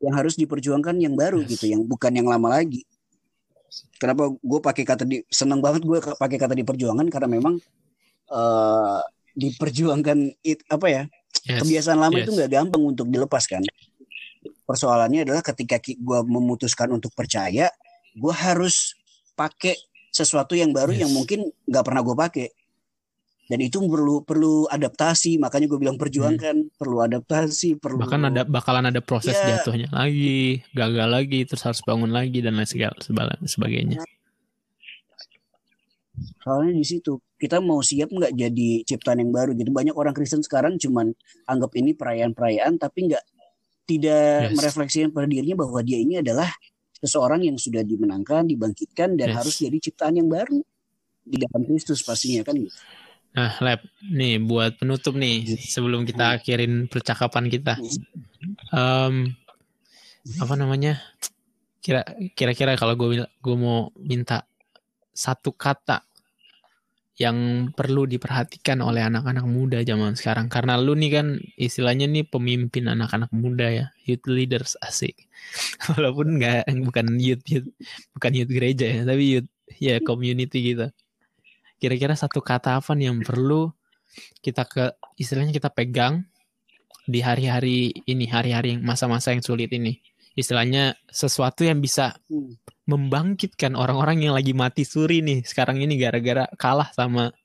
yang 0.03 0.13
harus 0.19 0.35
diperjuangkan 0.35 0.99
yang 0.99 1.15
baru 1.15 1.39
yes. 1.41 1.57
gitu 1.57 1.65
yang 1.71 1.81
bukan 1.87 2.11
yang 2.11 2.27
lama 2.27 2.59
lagi 2.59 2.83
kenapa 3.97 4.29
gue 4.35 4.59
pakai 4.59 4.83
kata 4.83 5.03
di 5.07 5.23
senang 5.31 5.63
banget 5.63 5.87
gue 5.87 5.97
pakai 6.19 6.37
kata 6.37 6.53
di 6.53 6.67
perjuangan 6.67 7.07
karena 7.07 7.29
memang 7.31 7.55
uh, 8.29 9.01
diperjuangkan 9.33 10.43
it, 10.43 10.59
apa 10.67 10.87
ya 10.91 11.03
yes. 11.47 11.63
kebiasaan 11.63 11.99
lama 12.03 12.19
yes. 12.19 12.23
itu 12.27 12.31
nggak 12.35 12.51
gampang 12.51 12.83
untuk 12.83 13.07
dilepaskan 13.07 13.63
persoalannya 14.67 15.23
adalah 15.23 15.39
ketika 15.39 15.79
gue 15.79 16.19
memutuskan 16.27 16.91
untuk 16.91 17.15
percaya 17.15 17.71
gue 18.13 18.33
harus 18.35 18.93
pakai 19.33 19.73
sesuatu 20.13 20.53
yang 20.53 20.75
baru 20.75 20.93
yes. 20.93 21.07
yang 21.07 21.11
mungkin 21.15 21.47
nggak 21.65 21.83
pernah 21.87 22.01
gue 22.03 22.15
pakai 22.19 22.47
dan 23.43 23.59
itu 23.59 23.83
perlu 23.83 24.23
perlu 24.23 24.71
adaptasi 24.71 25.35
makanya 25.35 25.67
gue 25.67 25.79
bilang 25.79 25.99
perjuangkan 25.99 26.55
hmm. 26.63 26.79
perlu 26.79 27.03
adaptasi 27.03 27.75
perlu 27.75 27.99
bahkan 27.99 28.31
ada 28.31 28.47
bakalan 28.47 28.87
ada 28.87 29.03
proses 29.03 29.35
ya. 29.35 29.59
jatuhnya 29.59 29.91
lagi 29.91 30.63
gagal 30.71 31.07
lagi 31.11 31.39
terus 31.43 31.63
harus 31.67 31.83
bangun 31.83 32.11
lagi 32.15 32.39
dan 32.39 32.55
lain 32.55 32.67
segala 32.67 33.35
sebagainya 33.43 33.99
soalnya 36.39 36.73
di 36.77 36.85
situ 36.87 37.19
kita 37.35 37.59
mau 37.59 37.83
siap 37.83 38.07
nggak 38.15 38.31
jadi 38.31 38.69
ciptaan 38.87 39.19
yang 39.19 39.35
baru 39.35 39.51
jadi 39.51 39.67
banyak 39.67 39.95
orang 39.97 40.15
Kristen 40.15 40.39
sekarang 40.39 40.79
cuman 40.79 41.11
anggap 41.43 41.75
ini 41.75 41.91
perayaan-perayaan 41.91 42.79
tapi 42.79 43.11
nggak 43.11 43.23
tidak 43.83 44.47
yes. 44.47 44.55
merefleksikan 44.55 45.11
pada 45.11 45.27
dirinya 45.27 45.59
bahwa 45.59 45.83
dia 45.83 45.99
ini 45.99 46.23
adalah 46.23 46.47
seseorang 47.03 47.43
yang 47.43 47.59
sudah 47.59 47.83
dimenangkan 47.83 48.47
dibangkitkan 48.47 49.19
dan 49.19 49.35
yes. 49.35 49.37
harus 49.43 49.55
jadi 49.59 49.77
ciptaan 49.83 50.15
yang 50.23 50.31
baru 50.31 50.63
di 51.23 51.35
dalam 51.39 51.67
Kristus 51.67 51.99
pastinya 52.03 52.47
kan 52.47 52.55
gitu. 52.55 52.71
Nah, 53.33 53.57
Lab, 53.65 53.81
nih 54.13 54.37
buat 54.37 54.77
penutup 54.77 55.17
nih 55.17 55.57
sebelum 55.57 56.05
kita 56.05 56.37
akhirin 56.37 56.85
percakapan 56.85 57.49
kita. 57.49 57.81
Um, 58.69 59.33
apa 60.37 60.53
namanya? 60.53 61.01
Kira 61.81 62.05
kira-kira 62.37 62.77
kalau 62.77 62.93
gue 62.93 63.25
gue 63.25 63.55
mau 63.57 63.89
minta 63.97 64.45
satu 65.11 65.49
kata 65.49 66.05
yang 67.17 67.69
perlu 67.73 68.09
diperhatikan 68.09 68.81
oleh 68.85 69.01
anak-anak 69.01 69.45
muda 69.49 69.81
zaman 69.81 70.13
sekarang. 70.13 70.45
Karena 70.45 70.77
lu 70.77 70.93
nih 70.93 71.11
kan 71.17 71.27
istilahnya 71.57 72.05
nih 72.05 72.29
pemimpin 72.29 72.85
anak-anak 72.85 73.33
muda 73.33 73.65
ya. 73.69 73.85
Youth 74.05 74.29
leaders 74.29 74.77
asik. 74.77 75.25
Walaupun 75.89 76.37
nggak 76.37 76.69
bukan 76.85 77.17
youth, 77.17 77.41
youth 77.49 77.69
bukan 78.13 78.31
youth 78.37 78.51
gereja 78.53 78.85
ya 78.89 79.01
tapi 79.05 79.23
youth 79.37 79.49
ya 79.81 79.97
community 80.05 80.73
gitu 80.73 80.87
kira-kira 81.83 82.15
satu 82.15 82.39
kata 82.39 82.79
apa 82.79 82.95
nih 82.95 83.11
yang 83.11 83.19
perlu 83.19 83.67
kita 84.39 84.63
ke 84.63 84.95
istilahnya 85.19 85.51
kita 85.51 85.67
pegang 85.67 86.23
di 87.03 87.19
hari-hari 87.19 87.91
ini 88.07 88.23
hari-hari 88.31 88.79
yang 88.79 88.87
masa-masa 88.87 89.35
yang 89.35 89.43
sulit 89.43 89.67
ini? 89.75 89.99
Istilahnya 90.31 90.95
sesuatu 91.11 91.67
yang 91.67 91.83
bisa 91.83 92.15
hmm. 92.31 92.87
membangkitkan 92.87 93.75
orang-orang 93.75 94.23
yang 94.23 94.31
lagi 94.31 94.55
mati 94.55 94.87
suri 94.87 95.19
nih 95.19 95.43
sekarang 95.43 95.83
ini 95.83 95.99
gara-gara 95.99 96.47
kalah 96.55 96.87
sama 96.95 97.35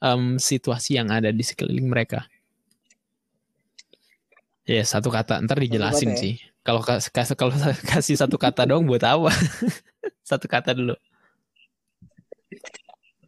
um, 0.00 0.40
situasi 0.40 0.96
yang 0.96 1.12
ada 1.12 1.28
di 1.28 1.44
sekeliling 1.44 1.84
mereka. 1.84 2.24
Ya 4.64 4.80
satu 4.80 5.12
kata 5.12 5.44
ntar 5.44 5.60
dijelasin 5.60 6.16
kata, 6.16 6.16
ya? 6.16 6.22
sih. 6.24 6.34
Kalau 6.64 6.80
kalau 7.36 7.52
kasih 7.92 8.16
satu 8.16 8.40
kata 8.40 8.64
dong 8.64 8.88
buat 8.88 9.04
apa? 9.04 9.28
Satu 10.24 10.48
kata 10.48 10.72
dulu 10.72 10.96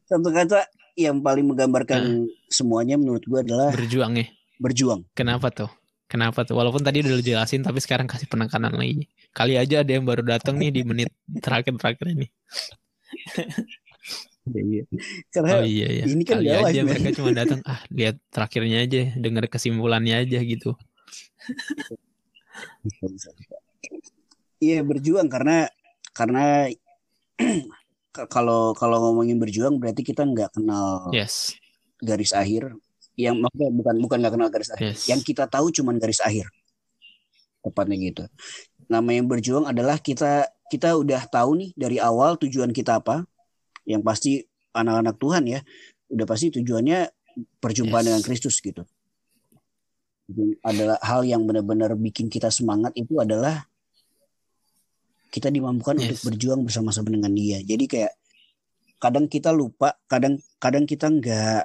satu 0.07 0.29
kata 0.31 0.71
yang 0.97 1.21
paling 1.21 1.45
menggambarkan 1.45 2.01
nah. 2.03 2.27
semuanya 2.49 2.97
menurut 2.97 3.23
gue 3.27 3.41
adalah 3.43 3.71
berjuang 3.75 4.17
ya. 4.17 4.27
Berjuang. 4.57 5.05
Kenapa 5.13 5.53
tuh? 5.53 5.69
Kenapa 6.07 6.47
tuh? 6.47 6.57
Walaupun 6.57 6.81
tadi 6.81 7.03
udah 7.03 7.21
jelasin 7.21 7.61
tapi 7.67 7.83
sekarang 7.83 8.09
kasih 8.09 8.31
penekanan 8.31 8.73
lagi. 8.73 9.11
Kali 9.35 9.59
aja 9.59 9.83
ada 9.85 9.91
yang 9.93 10.07
baru 10.07 10.25
datang 10.25 10.57
nih 10.57 10.71
di 10.73 10.83
menit 10.87 11.11
terakhir-terakhir 11.43 12.07
ini. 12.17 12.27
Iya, 14.47 14.63
iya. 14.63 14.83
Karena 15.35 15.53
oh 15.59 15.67
iya, 15.67 15.89
iya. 15.91 16.05
ini 16.07 16.23
kan 16.23 16.39
Kali 16.39 16.47
aja 16.55 16.71
live, 16.71 16.87
mereka 16.87 17.11
cuma 17.19 17.31
datang 17.35 17.61
ah 17.67 17.83
lihat 17.91 18.23
terakhirnya 18.31 18.79
aja, 18.87 19.03
dengar 19.19 19.45
kesimpulannya 19.51 20.15
aja 20.23 20.39
gitu. 20.47 20.79
Iya 24.63 24.87
berjuang 24.87 25.27
karena 25.27 25.67
karena 26.15 26.71
kalau 28.25 28.73
kalau 28.73 28.97
ngomongin 29.05 29.37
berjuang 29.37 29.77
berarti 29.77 30.01
kita 30.01 30.25
nggak 30.25 30.57
kenal 30.57 31.13
yes. 31.13 31.53
garis 32.01 32.33
akhir. 32.33 32.73
Yang 33.17 33.45
maksudnya 33.45 33.71
bukan 33.73 33.95
bukan 34.01 34.17
nggak 34.25 34.35
kenal 34.37 34.49
garis 34.49 34.71
akhir. 34.73 34.97
Yes. 34.97 35.05
yang 35.13 35.21
kita 35.21 35.45
tahu 35.45 35.69
cuman 35.69 36.01
garis 36.01 36.25
akhir. 36.25 36.49
Tepatnya 37.61 37.97
gitu. 38.01 38.25
Namanya 38.89 39.23
berjuang 39.29 39.69
adalah 39.69 40.01
kita 40.01 40.49
kita 40.73 40.97
udah 40.97 41.29
tahu 41.29 41.61
nih 41.61 41.71
dari 41.77 41.97
awal 42.01 42.41
tujuan 42.41 42.73
kita 42.73 43.05
apa. 43.05 43.29
Yang 43.85 44.03
pasti 44.03 44.33
anak-anak 44.73 45.17
Tuhan 45.21 45.45
ya. 45.45 45.61
Udah 46.09 46.25
pasti 46.25 46.49
tujuannya 46.57 46.99
perjumpaan 47.61 48.03
yes. 48.03 48.09
dengan 48.09 48.23
Kristus 48.25 48.57
gitu. 48.65 48.83
Adalah 50.65 50.99
hal 51.05 51.23
yang 51.23 51.45
benar-benar 51.45 51.95
bikin 51.95 52.33
kita 52.33 52.51
semangat 52.51 52.97
itu 52.99 53.21
adalah 53.21 53.69
kita 55.31 55.53
dimampukan 55.53 55.99
yes. 55.99 56.03
untuk 56.05 56.19
berjuang 56.33 56.61
bersama-sama 56.65 57.09
dengan 57.13 57.33
dia. 57.35 57.61
Jadi 57.63 57.85
kayak 57.87 58.13
kadang 58.97 59.29
kita 59.29 59.53
lupa 59.53 59.93
kadang 60.09 60.41
kadang 60.57 60.89
kita 60.89 61.13
nggak 61.13 61.63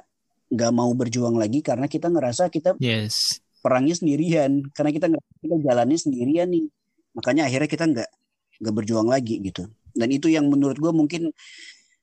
nggak 0.52 0.72
mau 0.76 0.92
berjuang 0.92 1.40
lagi 1.40 1.64
karena 1.64 1.88
kita 1.88 2.12
ngerasa 2.12 2.52
kita 2.52 2.76
yes. 2.76 3.40
perangnya 3.64 3.96
sendirian. 3.96 4.68
Karena 4.76 4.90
kita 4.92 5.06
ngerasa 5.08 5.32
kita 5.40 5.56
jalannya 5.64 5.98
sendirian 5.98 6.48
nih. 6.52 6.66
Makanya 7.16 7.48
akhirnya 7.48 7.68
kita 7.70 7.84
nggak 7.88 8.10
nggak 8.62 8.74
berjuang 8.74 9.08
lagi 9.08 9.40
gitu. 9.40 9.66
Dan 9.92 10.08
itu 10.12 10.28
yang 10.28 10.48
menurut 10.48 10.76
gue 10.76 10.92
mungkin 10.92 11.32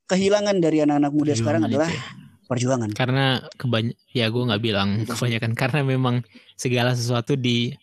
kehilangan 0.10 0.58
dari 0.58 0.82
anak-anak 0.82 1.14
muda 1.14 1.34
perjuangan 1.34 1.40
sekarang 1.42 1.62
adalah 1.70 1.90
itu. 1.90 2.02
perjuangan. 2.50 2.90
Karena 2.98 3.26
kebanyak 3.58 3.98
ya 4.14 4.26
gue 4.34 4.44
nggak 4.50 4.64
bilang 4.64 4.90
kebanyakan. 5.06 5.52
Karena 5.54 5.80
memang 5.86 6.26
segala 6.58 6.98
sesuatu 6.98 7.38
di 7.38 7.74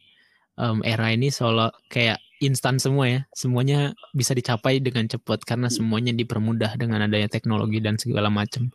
um, 0.58 0.82
era 0.82 1.14
ini 1.14 1.30
solo 1.30 1.70
kayak 1.86 2.18
instan 2.40 2.76
semua 2.76 3.04
ya. 3.08 3.20
Semuanya 3.32 3.96
bisa 4.12 4.36
dicapai 4.36 4.80
dengan 4.80 5.08
cepat 5.08 5.44
karena 5.44 5.72
semuanya 5.72 6.12
dipermudah 6.12 6.76
dengan 6.76 7.04
adanya 7.04 7.28
teknologi 7.30 7.80
dan 7.80 7.96
segala 7.96 8.28
macam. 8.28 8.70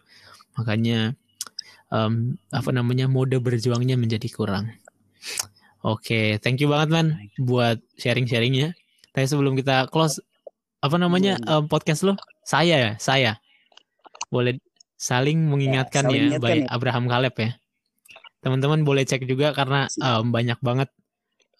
Makanya 0.58 1.13
um, 1.93 2.39
apa 2.50 2.69
namanya 2.74 3.06
mode 3.06 3.38
berjuangnya 3.38 4.00
menjadi 4.00 4.28
kurang. 4.32 4.74
Oke, 5.82 6.13
okay, 6.13 6.26
thank 6.38 6.62
you 6.62 6.69
banget 6.69 6.89
man 6.93 7.08
buat 7.41 7.82
sharing-sharingnya. 7.97 8.78
Tapi 9.12 9.26
sebelum 9.26 9.58
kita 9.58 9.89
close, 9.89 10.21
apa 10.82 10.95
namanya 11.02 11.41
um, 11.50 11.65
podcast 11.65 12.06
lo? 12.06 12.13
Saya 12.45 12.78
ya, 12.78 12.91
saya. 13.02 13.41
Boleh 14.30 14.62
saling 15.02 15.50
mengingatkan 15.50 16.06
ya, 16.06 16.10
saling 16.13 16.38
ya, 16.38 16.39
baik 16.39 16.63
ya. 16.65 16.69
Abraham 16.69 17.06
Kaleb 17.10 17.34
ya. 17.34 17.52
Teman-teman 18.45 18.86
boleh 18.86 19.06
cek 19.06 19.26
juga 19.26 19.54
karena 19.58 19.89
um, 20.02 20.30
banyak 20.30 20.58
banget 20.62 20.89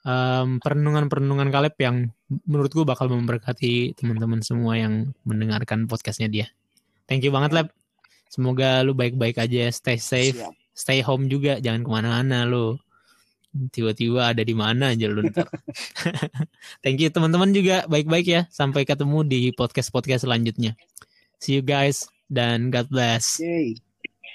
um, 0.06 0.58
perenungan-perenungan 0.62 1.50
Kaleb 1.50 1.76
yang 1.82 1.96
menurut 2.48 2.72
gue 2.74 2.86
bakal 2.86 3.10
memberkati 3.12 3.98
teman-teman 3.98 4.42
semua 4.42 4.78
yang 4.78 5.14
mendengarkan 5.28 5.86
podcastnya 5.86 6.30
dia. 6.32 6.48
Thank 7.06 7.28
you 7.28 7.34
banget 7.34 7.52
Lab. 7.52 7.68
Semoga 8.32 8.80
lu 8.88 8.96
baik-baik 8.96 9.44
aja, 9.44 9.68
stay 9.76 10.00
safe, 10.00 10.40
Siap. 10.40 10.56
stay 10.72 11.04
home 11.04 11.28
juga, 11.28 11.60
jangan 11.60 11.84
ke 11.84 11.90
mana-mana 11.92 12.48
lu. 12.48 12.80
Tiba-tiba 13.52 14.32
ada 14.32 14.40
di 14.40 14.56
mana 14.56 14.96
aja 14.96 15.12
lu 15.12 15.28
ntar. 15.28 15.52
Thank 16.84 17.04
you 17.04 17.12
teman-teman 17.12 17.52
juga, 17.52 17.84
baik-baik 17.92 18.28
ya. 18.32 18.42
Sampai 18.48 18.88
ketemu 18.88 19.28
di 19.28 19.52
podcast-podcast 19.52 20.24
selanjutnya. 20.24 20.80
See 21.44 21.60
you 21.60 21.64
guys 21.66 22.08
dan 22.32 22.72
God 22.72 22.88
bless. 22.88 23.36
Okay. 23.36 23.91